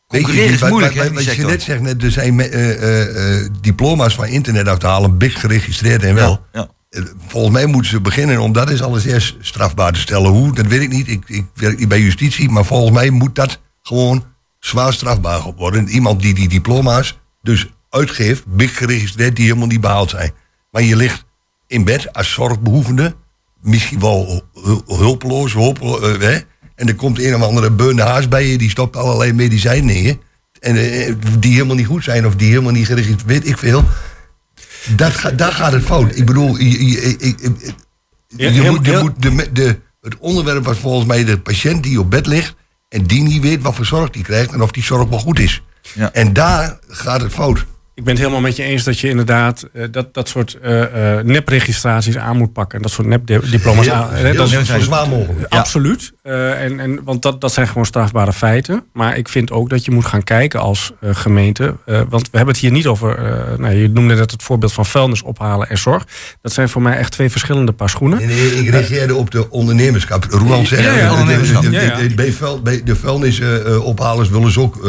[0.07, 4.15] Concurreren is wat- moeilijk, wat- je net zegt, net, er zijn eh, eh, eh, diploma's
[4.15, 6.47] van internet af te halen, big geregistreerd en wel.
[6.53, 6.69] ja.
[6.91, 10.31] Eh, Volgens mij moeten ze beginnen om dat eens alles eerst strafbaar te stellen.
[10.31, 11.09] Hoe, dat weet ik niet.
[11.09, 14.25] Ik, ik werk niet bij justitie, maar volgens mij moet dat gewoon
[14.61, 15.89] zwaar strafbaar worden.
[15.89, 20.33] Iemand die die diploma's dus uitgeeft, big geregistreerd, die helemaal niet behaald zijn.
[20.71, 21.25] Maar je ligt
[21.67, 23.15] in bed als zorgbehoevende,
[23.61, 26.39] misschien wel hu- hulpeloos, hopeloos, eh, hè?
[26.75, 30.03] en er komt een of andere beunde haas bij je, die stopt allerlei medicijnen in
[30.03, 30.19] je.
[30.61, 33.85] En eh, die helemaal niet goed zijn of die helemaal niet geregistreerd, weet ik veel.
[34.97, 36.17] Dat ga, daar gaat het fout.
[36.17, 36.79] Ik bedoel, je,
[39.03, 39.23] moet,
[39.57, 42.55] de, het onderwerp was volgens mij de patiënt die op bed ligt
[42.89, 45.39] en die niet weet wat voor zorg die krijgt en of die zorg wel goed
[45.39, 45.63] is.
[45.95, 46.13] Ja.
[46.13, 47.65] En daar gaat het fout.
[47.95, 51.19] Ik ben het helemaal met je eens dat je inderdaad eh, dat, dat soort eh,
[51.19, 52.77] eh, nepregistraties aan moet pakken.
[52.77, 54.15] En dat soort nepdiploma's aan.
[54.15, 55.53] Heel, dat is- zo zwaar mogelijk.
[55.53, 56.13] Absoluut.
[56.25, 58.85] Eh, en, en, want dat, dat zijn gewoon strafbare feiten.
[58.93, 61.77] Maar ik vind ook dat je moet gaan kijken als eh, gemeente.
[61.87, 63.19] eh, want we hebben het hier niet over.
[63.59, 66.07] nou, je noemde net het voorbeeld van vuilnis ophalen en zorg.
[66.43, 68.19] Dat zijn voor mij echt twee verschillende paar schoenen.
[68.19, 70.25] Nee, nee, ik reageerde op de ondernemerschap.
[70.31, 71.25] Roland zegt, Ja, ja,
[72.63, 74.89] de- de- vuilnisophalers willen ze ook...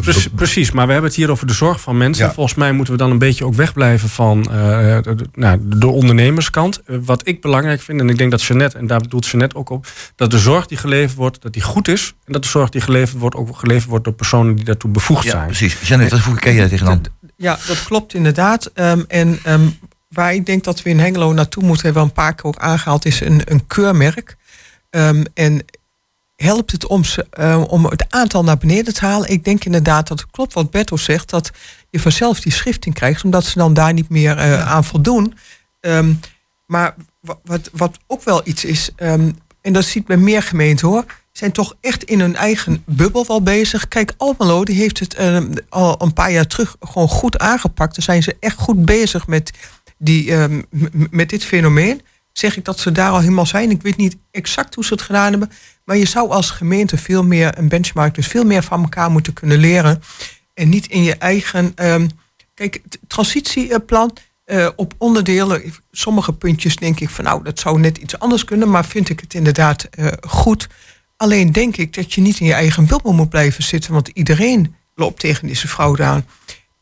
[0.00, 2.24] Precies, precies, maar we hebben het hier over de zorg van mensen.
[2.26, 2.32] Ja.
[2.32, 6.82] Volgens mij moeten we dan een beetje ook wegblijven van de, nou, de ondernemerskant.
[6.86, 9.86] Wat ik belangrijk vind, en ik denk dat Jeannette, en daar bedoelt Jeannette ook op,
[10.16, 12.14] dat de zorg die geleverd wordt, dat die goed is.
[12.24, 15.24] En dat de zorg die geleverd wordt, ook geleverd wordt door personen die daartoe bevoegd
[15.24, 15.46] Ja, zijn.
[15.46, 15.88] precies.
[15.88, 17.02] Janet, hoe kijk jij tegenaan?
[17.36, 18.70] Ja, dat klopt inderdaad.
[18.74, 19.68] Ehm, en ehm,
[20.08, 22.56] waar ik denk dat we in Hengelo naartoe moeten, hebben we een paar keer ook
[22.58, 24.36] aangehaald, is een, een keurmerk.
[24.90, 25.64] Ehm, en
[26.36, 29.28] helpt het om, ze, eh, om het aantal naar beneden te halen?
[29.30, 31.50] Ik denk inderdaad dat het klopt wat Berto zegt, dat
[31.90, 35.34] je vanzelf die schrifting krijgt, omdat ze dan daar niet meer eh, aan voldoen.
[36.66, 38.90] Maar wa- wat, wat ook wel iets is,
[39.68, 43.42] en dat ziet bij meer gemeenten hoor, zijn toch echt in hun eigen bubbel wel
[43.42, 43.88] bezig.
[43.88, 47.94] Kijk, Almelo die heeft het ehm, al een paar jaar terug gewoon goed aangepakt.
[47.96, 49.50] Daar zijn ze echt goed bezig met,
[49.98, 50.62] die, ehm,
[51.10, 52.02] met dit fenomeen.
[52.32, 53.70] Zeg ik dat ze daar al helemaal zijn?
[53.70, 55.50] Ik weet niet exact hoe ze het gedaan hebben.
[55.84, 59.32] Maar je zou als gemeente veel meer een benchmark, dus veel meer van elkaar moeten
[59.32, 60.02] kunnen leren.
[60.54, 61.72] En niet in je eigen.
[61.74, 62.08] ehm,
[62.54, 64.16] kijk, transitieplan
[64.48, 65.62] eh, op onderdelen.
[65.90, 68.70] Sommige puntjes denk ik van nou, dat zou net iets anders kunnen.
[68.70, 70.66] Maar vind ik het inderdaad eh, goed.
[71.16, 73.92] Alleen denk ik dat je niet in je eigen bubbel moet blijven zitten.
[73.92, 76.26] Want iedereen loopt tegen deze fraude aan.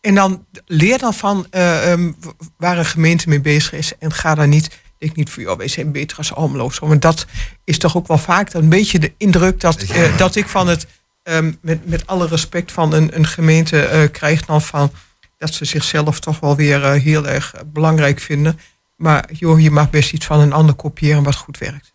[0.00, 2.12] En dan leer dan van eh, ehm,
[2.56, 3.92] waar een gemeente mee bezig is.
[3.98, 4.78] En ga daar niet.
[4.98, 6.70] Denk niet van, joh, wij zijn beter als Almelo.
[6.80, 7.26] Want dat
[7.64, 9.84] is toch ook wel vaak een beetje de indruk dat,
[10.16, 10.86] dat ik van het,
[11.22, 14.92] ehm, met, met alle respect van een, een gemeente krijg dan van
[15.38, 18.58] dat ze zichzelf toch wel weer eh, heel erg belangrijk vinden.
[18.96, 21.94] Maar joh, je mag best iets van een ander kopiëren wat goed werkt.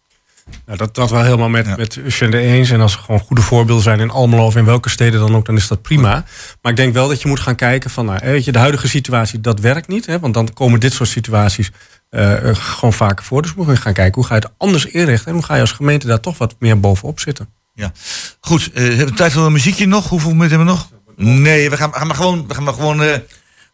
[0.65, 2.69] Nou, dat, dat wel helemaal met, met Jeannette eens.
[2.69, 5.45] En als er gewoon goede voorbeelden zijn in Almelo of in welke steden dan ook,
[5.45, 6.23] dan is dat prima.
[6.61, 8.87] Maar ik denk wel dat je moet gaan kijken van, nou, weet je, de huidige
[8.87, 10.05] situatie, dat werkt niet.
[10.05, 11.71] Hè, want dan komen dit soort situaties
[12.09, 13.41] eh, eh, gewoon vaker voor.
[13.41, 15.27] Dus we moeten gaan kijken hoe ga je het anders inrichten.
[15.27, 17.49] En hoe ga je als gemeente daar toch wat meer bovenop zitten.
[17.73, 17.91] Ja.
[18.39, 20.09] Goed, eh hebben we tijd voor een muziekje nog?
[20.09, 20.89] Hoeveel minuten hebben we nog?
[21.15, 23.15] Nee, we gaan, gaan maar gewoon, we gaan maar gewoon, eh,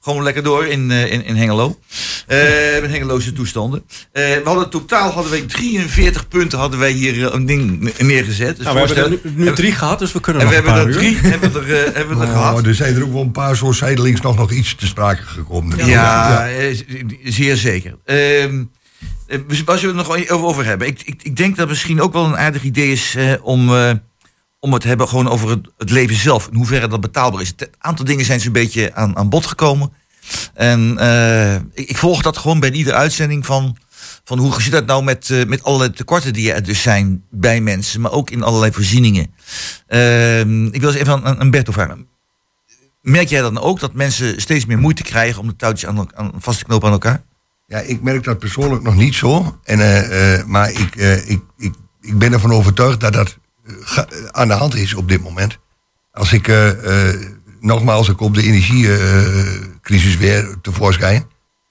[0.01, 1.79] gewoon lekker door in, eh, in, in Hengelo.
[2.27, 2.37] Eh
[2.81, 3.83] met Hengeloze toestanden.
[4.11, 8.55] We hadden totaal hadden wij 43 punten hadden wij hier een ding neergezet.
[8.57, 10.65] Dus Nou, we hebben er nu, nu drie gehad, dus we kunnen en we nog
[10.65, 12.65] een hebben paar er drie hebben we er, hebben we er Oh, gehad.
[12.65, 15.85] er zijn er ook wel een paar zo zijdelings nog, nog iets te sprake gekomen.
[15.85, 16.83] Ja, z-
[17.23, 17.97] zeer zeker.
[18.05, 18.63] Ehm
[19.27, 20.87] eh, waar zullen we het nog over, hebben?
[20.87, 23.69] Ik, ik, ik denk dat het misschien ook wel een aardig idee is om,
[24.59, 26.47] om het hebben gewoon over het, het leven zelf.
[26.47, 27.53] In hoeverre dat betaalbaar is.
[27.55, 29.93] Het aantal dingen zijn zo'n beetje aan, aan bod gekomen.
[30.53, 33.77] En eh, ik, volg dat gewoon bij iedere uitzending van,
[34.23, 37.61] van hoe zit dat nou met, eh, met allerlei tekorten die er dus zijn bij
[37.61, 39.33] mensen, maar ook in allerlei voorzieningen.
[39.87, 42.07] Ehm, ik wil eens even aan, aan vragen.
[43.01, 46.59] Merk jij dan ook dat mensen steeds meer moeite krijgen om de touwtjes aan, vast
[46.59, 47.23] te knopen aan elkaar?
[47.67, 49.59] Ja, ik merk dat persoonlijk nog niet zo.
[49.63, 50.95] En, eh, maar ik,
[51.25, 53.37] ik, ik, ik ben ervan overtuigd dat dat
[54.31, 55.57] aan de hand is op dit moment.
[56.11, 57.19] Als ik, eh, eh,
[57.59, 61.25] nogmaals, ik op de energiecrisis weer tevoorschijn.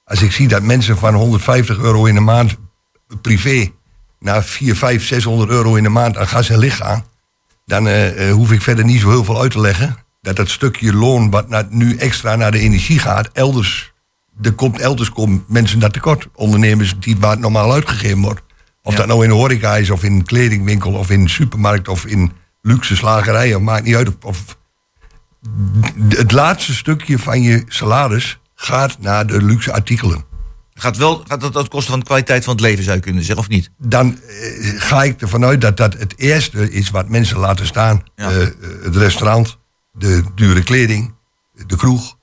[0.05, 2.57] Als ik zie dat mensen van 150 euro in de maand
[3.21, 3.73] privé
[4.19, 7.05] naar 4, 5, 600 euro in de maand aan gas en licht gaan.
[7.65, 9.97] Dan eh, eh, hoef ik verder niet zo heel veel uit te leggen.
[10.21, 13.95] Dat dat stukje loon wat nu extra naar de energie gaat, elders
[14.43, 16.29] er komt elders komt mensen dat tekort.
[16.35, 18.43] Ondernemers die waar het normaal uitgegeven wordt.
[18.87, 18.99] Of Ja.
[18.99, 22.07] dat nou in de horeca is, of in een kledingwinkel, of in een supermarkt, of
[22.07, 22.33] in
[22.63, 24.25] luxe slagerijen, maakt niet uit.
[24.25, 24.59] Of,
[26.09, 30.25] het laatste stukje van je salaris gaat naar de luxe artikelen.
[30.75, 33.23] Gaat, wel, gaat dat ten koste van de kwaliteit van het leven, zou je kunnen
[33.23, 33.71] zeggen, of niet?
[33.79, 38.03] Dan eh, ga ik ervan uit dat dat het eerste is wat mensen laten staan.
[38.17, 38.31] Ja.
[38.31, 38.49] Eh, eh,
[38.83, 39.59] het restaurant,
[39.93, 41.15] de dure kleding,
[41.67, 42.16] de kroeg.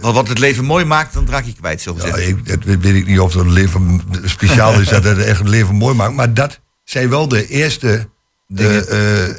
[0.00, 2.94] Want wat het leven mooi maakt, dan raak je kwijt, zo Ja, ik, dat weet
[2.94, 6.14] ik niet of het leven speciaal is dat het echt het leven mooi maakt.
[6.14, 8.08] Maar dat zijn wel de eerste
[8.46, 9.36] de,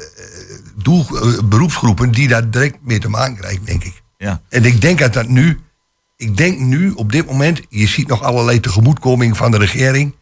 [0.76, 1.06] doel,
[1.44, 4.02] beroepsgroepen die daar direct mee te maken krijgen, denk ik.
[4.18, 4.40] Ja.
[4.48, 5.60] En ik denk dat dat nu,
[6.16, 10.14] ik denk nu op dit moment, je ziet nog allerlei tegemoetkoming van de regering.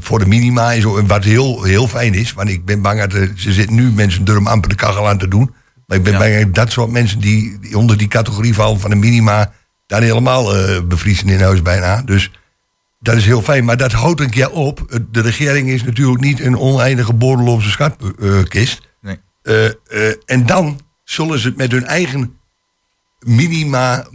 [0.00, 0.96] voor de minima en zo.
[0.96, 3.92] En wat heel, heel fijn is, want ik ben bang dat er, ze zitten nu
[3.92, 5.54] mensen durven amper de kachel aan te doen.
[5.86, 6.18] Maar ik ben Ja.
[6.18, 9.52] bang dat soort mensen die, die onder die categorie vallen van de minima,
[9.86, 12.02] daar helemaal eh, bevriezen in huis bijna.
[12.02, 12.30] Dus
[13.00, 13.64] dat is heel fijn.
[13.64, 15.00] Maar dat houdt een keer op.
[15.10, 18.80] De regering is natuurlijk niet een oneindige bordeloze schatkist.
[19.00, 19.20] Nee.
[19.42, 22.38] Eh, eh, en dan zullen ze het met hun eigen
[23.18, 24.06] minima,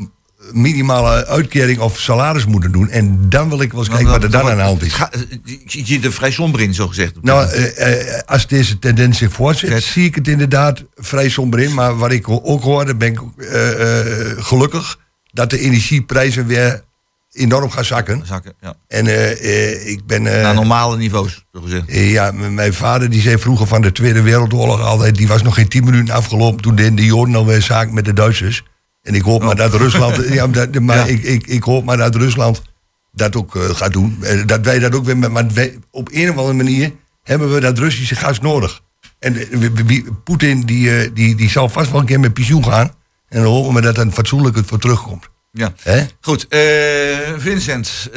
[0.53, 2.89] minimale uitkering of salaris moeten doen.
[2.89, 4.93] En dan wil ik wel eens kijken wat er dan aan de hand is.
[4.93, 5.21] Ga- eh,
[5.65, 7.13] Je ziet er vrij somber in, zo gezegd.
[7.21, 9.83] Nou, eh, eh, als deze tendens zich voortzet, Zet.
[9.83, 11.73] zie ik het inderdaad vrij somber in.
[11.73, 14.99] Maar wat ik ook hoorde, ben ik eh, gelukkig
[15.31, 16.83] dat de energieprijzen weer
[17.31, 18.21] enorm gaan zakken.
[18.25, 18.73] Zakken, ja.
[18.87, 19.07] En
[19.89, 20.21] ik ben.
[20.21, 21.83] Naar normale niveaus, zo gezegd.
[21.87, 25.15] Ja, mijn vader die zei vroeger van de Tweede Wereldoorlog altijd...
[25.15, 28.13] die was nog geen tien minuten afgelopen toen de, de Joden alweer zaken met de
[28.13, 28.63] Duitsers.
[29.01, 30.27] En ik hoop maar dat Rusland...
[30.33, 31.05] ja, dat, maar Ja.
[31.05, 32.61] ik, ik, ik hoop maar dat Rusland
[33.11, 34.17] dat ook eh, gaat doen.
[34.21, 35.17] Eh, dat wij dat ook weer...
[35.17, 36.91] met- Maar wij, op een of andere manier
[37.23, 38.81] hebben we dat Russische gas nodig.
[39.19, 42.91] En eh, Poetin die, die, die zal vast wel een keer met pensioen gaan.
[43.29, 45.29] En dan hopen we dat er fatsoenlijk het voor terugkomt.
[45.51, 45.73] Ja.
[46.21, 46.47] Goed,
[47.37, 48.09] Vincent.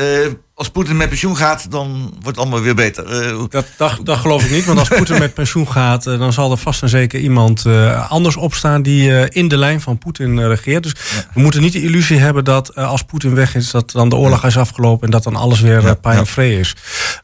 [0.56, 3.06] Als Poetin met pensioen gaat, dan wordt het allemaal weer beter.
[3.06, 6.32] Eh, Dat, dat, dat geloof ik niet, want als Poetin met pensioen gaat, eh, dan
[6.32, 10.46] zal er vast en zeker iemand eh, anders opstaan die in de lijn van Poetin
[10.46, 10.82] regeert.
[10.82, 10.92] Dus
[11.34, 14.44] we moeten niet de illusie hebben dat als Poetin weg is, dat dan de oorlog
[14.44, 16.74] is afgelopen en dat dan alles weer pijn en vree is.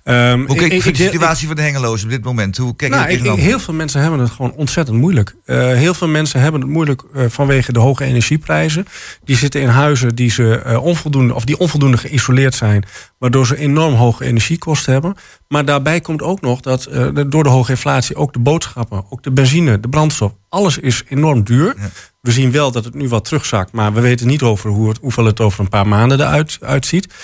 [0.04, 2.56] Ehm, hoe kijk je de ik- situatie van de hengelozen op dit moment?
[2.56, 5.34] Hoe kijk je nou, ik, heel veel mensen hebben het gewoon ontzettend moeilijk.
[5.44, 8.86] Heel veel mensen hebben het moeilijk vanwege de hoge energieprijzen.
[9.24, 12.84] Die zitten in huizen die, ze, onvoldoende, of die onvoldoende geïsoleerd zijn,
[13.20, 15.14] waardoor ze enorm hoge energiekosten hebben.
[15.48, 19.22] Maar daarbij komt ook nog dat eh, door de hoge inflatie ook de boodschappen, ook
[19.22, 21.74] de benzine, de brandstof, alles is enorm duur.
[22.20, 24.98] We zien wel dat het nu wat terugzakt, maar we weten niet over hoe het,
[25.00, 27.14] hoeveel het over een paar maanden eruit uitziet.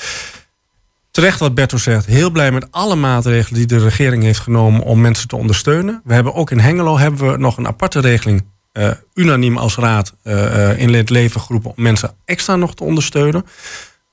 [1.11, 5.01] Terecht wat Berto zegt, heel blij met alle maatregelen die de regering heeft genomen om
[5.01, 6.01] mensen te ondersteunen.
[6.05, 10.14] We hebben ook in Hengelo hebben we nog een aparte regeling, eh, unaniem als raad
[10.22, 13.47] eh, in het leven geroepen om mensen extra nog te ondersteunen.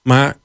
[0.04, 0.36] Maar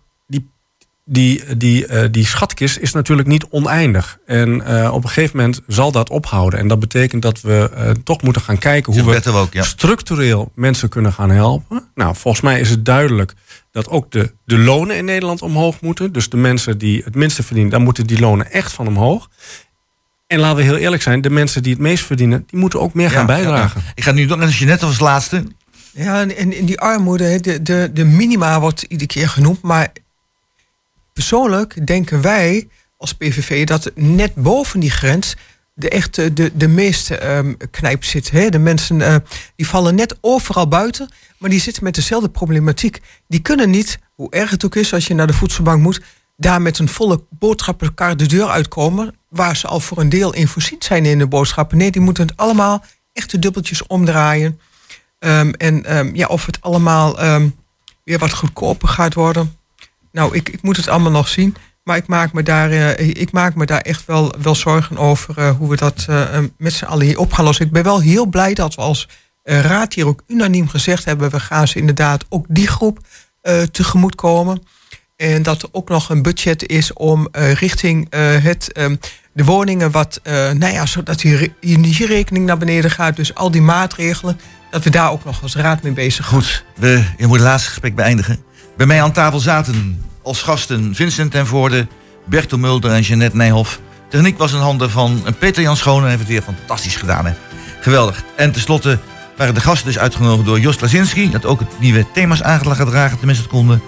[1.11, 4.19] die, die, eh, die schatkist is natuurlijk niet oneindig.
[4.27, 6.59] En eh, op een gegeven moment zal dat ophouden.
[6.59, 9.63] En dat betekent dat we eh, toch moeten gaan kijken hoe we ook, ja.
[9.63, 11.89] structureel mensen kunnen gaan helpen.
[11.95, 13.33] Nou, volgens mij is het duidelijk
[13.73, 16.13] dat ook de, de lonen in Nederland omhoog moeten.
[16.13, 19.29] Dus de mensen die het minste verdienen, dan moeten die lonen echt van omhoog.
[20.27, 22.95] En laten we heel eerlijk zijn, de mensen die het meest verdienen, die moeten ook
[22.95, 23.83] meer gaan bijdragen.
[23.85, 23.93] Ja.
[23.95, 25.45] Ik ga nu nog eens je net als laatste.
[25.93, 29.63] Ja, en in, die armoede, de, de, de minima wordt iedere keer genoemd.
[29.63, 29.93] Maar
[31.19, 35.37] persoonlijk denken wij als PVV dat net boven die grens
[35.75, 38.31] de echte, de, de meeste ehm, knijp zit.
[38.31, 38.49] Hè?
[38.49, 39.17] De mensen eh,
[39.57, 41.09] die vallen net overal buiten,
[41.39, 43.01] maar die zitten met dezelfde problematiek.
[43.29, 46.01] Die kunnen niet, hoe erg het ook is als je naar de voedselbank moet,
[46.37, 50.49] daar met een volle boodschappenkar de deur uitkomen, waar ze al voor een deel in
[50.49, 51.79] voorzien zijn in de boodschappen.
[51.79, 54.61] Nee, die moeten het allemaal echt de dubbeltjes omdraaien.
[55.19, 57.49] Ehm, en ehm, ja, of het allemaal ehm,
[58.05, 59.58] weer wat goedkoper gaat worden.
[60.13, 61.57] Nou, ik, ik moet het allemaal nog zien.
[61.89, 65.39] Maar ik maak me daar, eh, ik maak me daar echt wel, wel zorgen over
[65.39, 67.67] eh, hoe we dat eh, met z'n allen hier op gaan lossen.
[67.67, 69.09] Ik ben wel heel blij dat we als
[69.43, 71.31] raad hier ook unaniem gezegd hebben...
[71.31, 72.99] we gaan ze inderdaad ook die groep
[73.71, 74.63] tegemoet komen.
[75.17, 78.07] En dat er ook nog een budget is om richting
[78.43, 78.97] het, ehm,
[79.33, 79.91] de woningen...
[79.91, 83.17] wat, nou ja, zodat die re- energierekening naar beneden gaat.
[83.17, 84.41] Dus al die maatregelen,
[84.71, 86.35] dat we daar ook nog als raad mee bezig gaan.
[86.35, 88.48] Goed, we, je moet het laatste gesprek beëindigen.
[88.79, 91.87] Bij mij aan tafel zaten als gasten Vincent ten Voorde,
[92.25, 93.81] Bertel Mulder en Jeannette Nijhoff.
[94.09, 97.27] Techniek was in handen van Peter Jan Schoon en heeft het weer fantastisch gedaan.
[97.27, 97.33] Hè?
[97.81, 98.25] Geweldig.
[98.37, 98.99] En tenslotte
[99.37, 101.31] waren de gasten dus uitgenodigd door Jos Lazinski...
[101.31, 103.83] dat ook het nieuwe thema's aangedragen, tenminste het konden.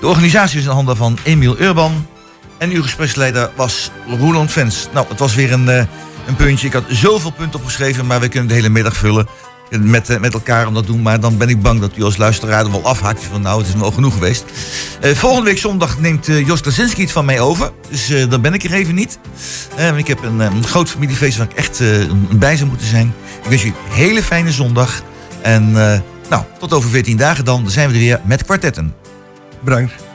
[0.00, 2.06] De organisatie is in handen van Emiel Urban.
[2.58, 4.88] En uw gespreksleider was Roland Vens.
[4.92, 5.84] Nou, het was weer een, eh,
[6.26, 6.66] een puntje.
[6.66, 9.26] Ik had zoveel punten opgeschreven, maar we kunnen de hele middag vullen
[9.70, 11.02] met, eh, met elkaar om dat doen.
[11.02, 13.24] Maar dan ben ik bang dat u als luisteraar er wel afhaakt.
[13.24, 14.44] Van nou, het is me al genoeg geweest.
[15.00, 17.72] Eh, volgende week zondag neemt eh, Jos Lazinski het van mij over.
[17.90, 19.18] Dus dan ben ik er even niet.
[19.96, 21.82] Ik heb een, groot familiefeest waar ik echt
[22.30, 23.14] bij zou moeten zijn.
[23.42, 25.02] Ik wens u een hele fijne zondag.
[25.42, 25.72] En
[26.28, 27.62] nou, tot over 14 dagen dan.
[27.62, 28.94] Dan zijn we er weer met kwartetten.
[29.60, 30.05] Bedankt.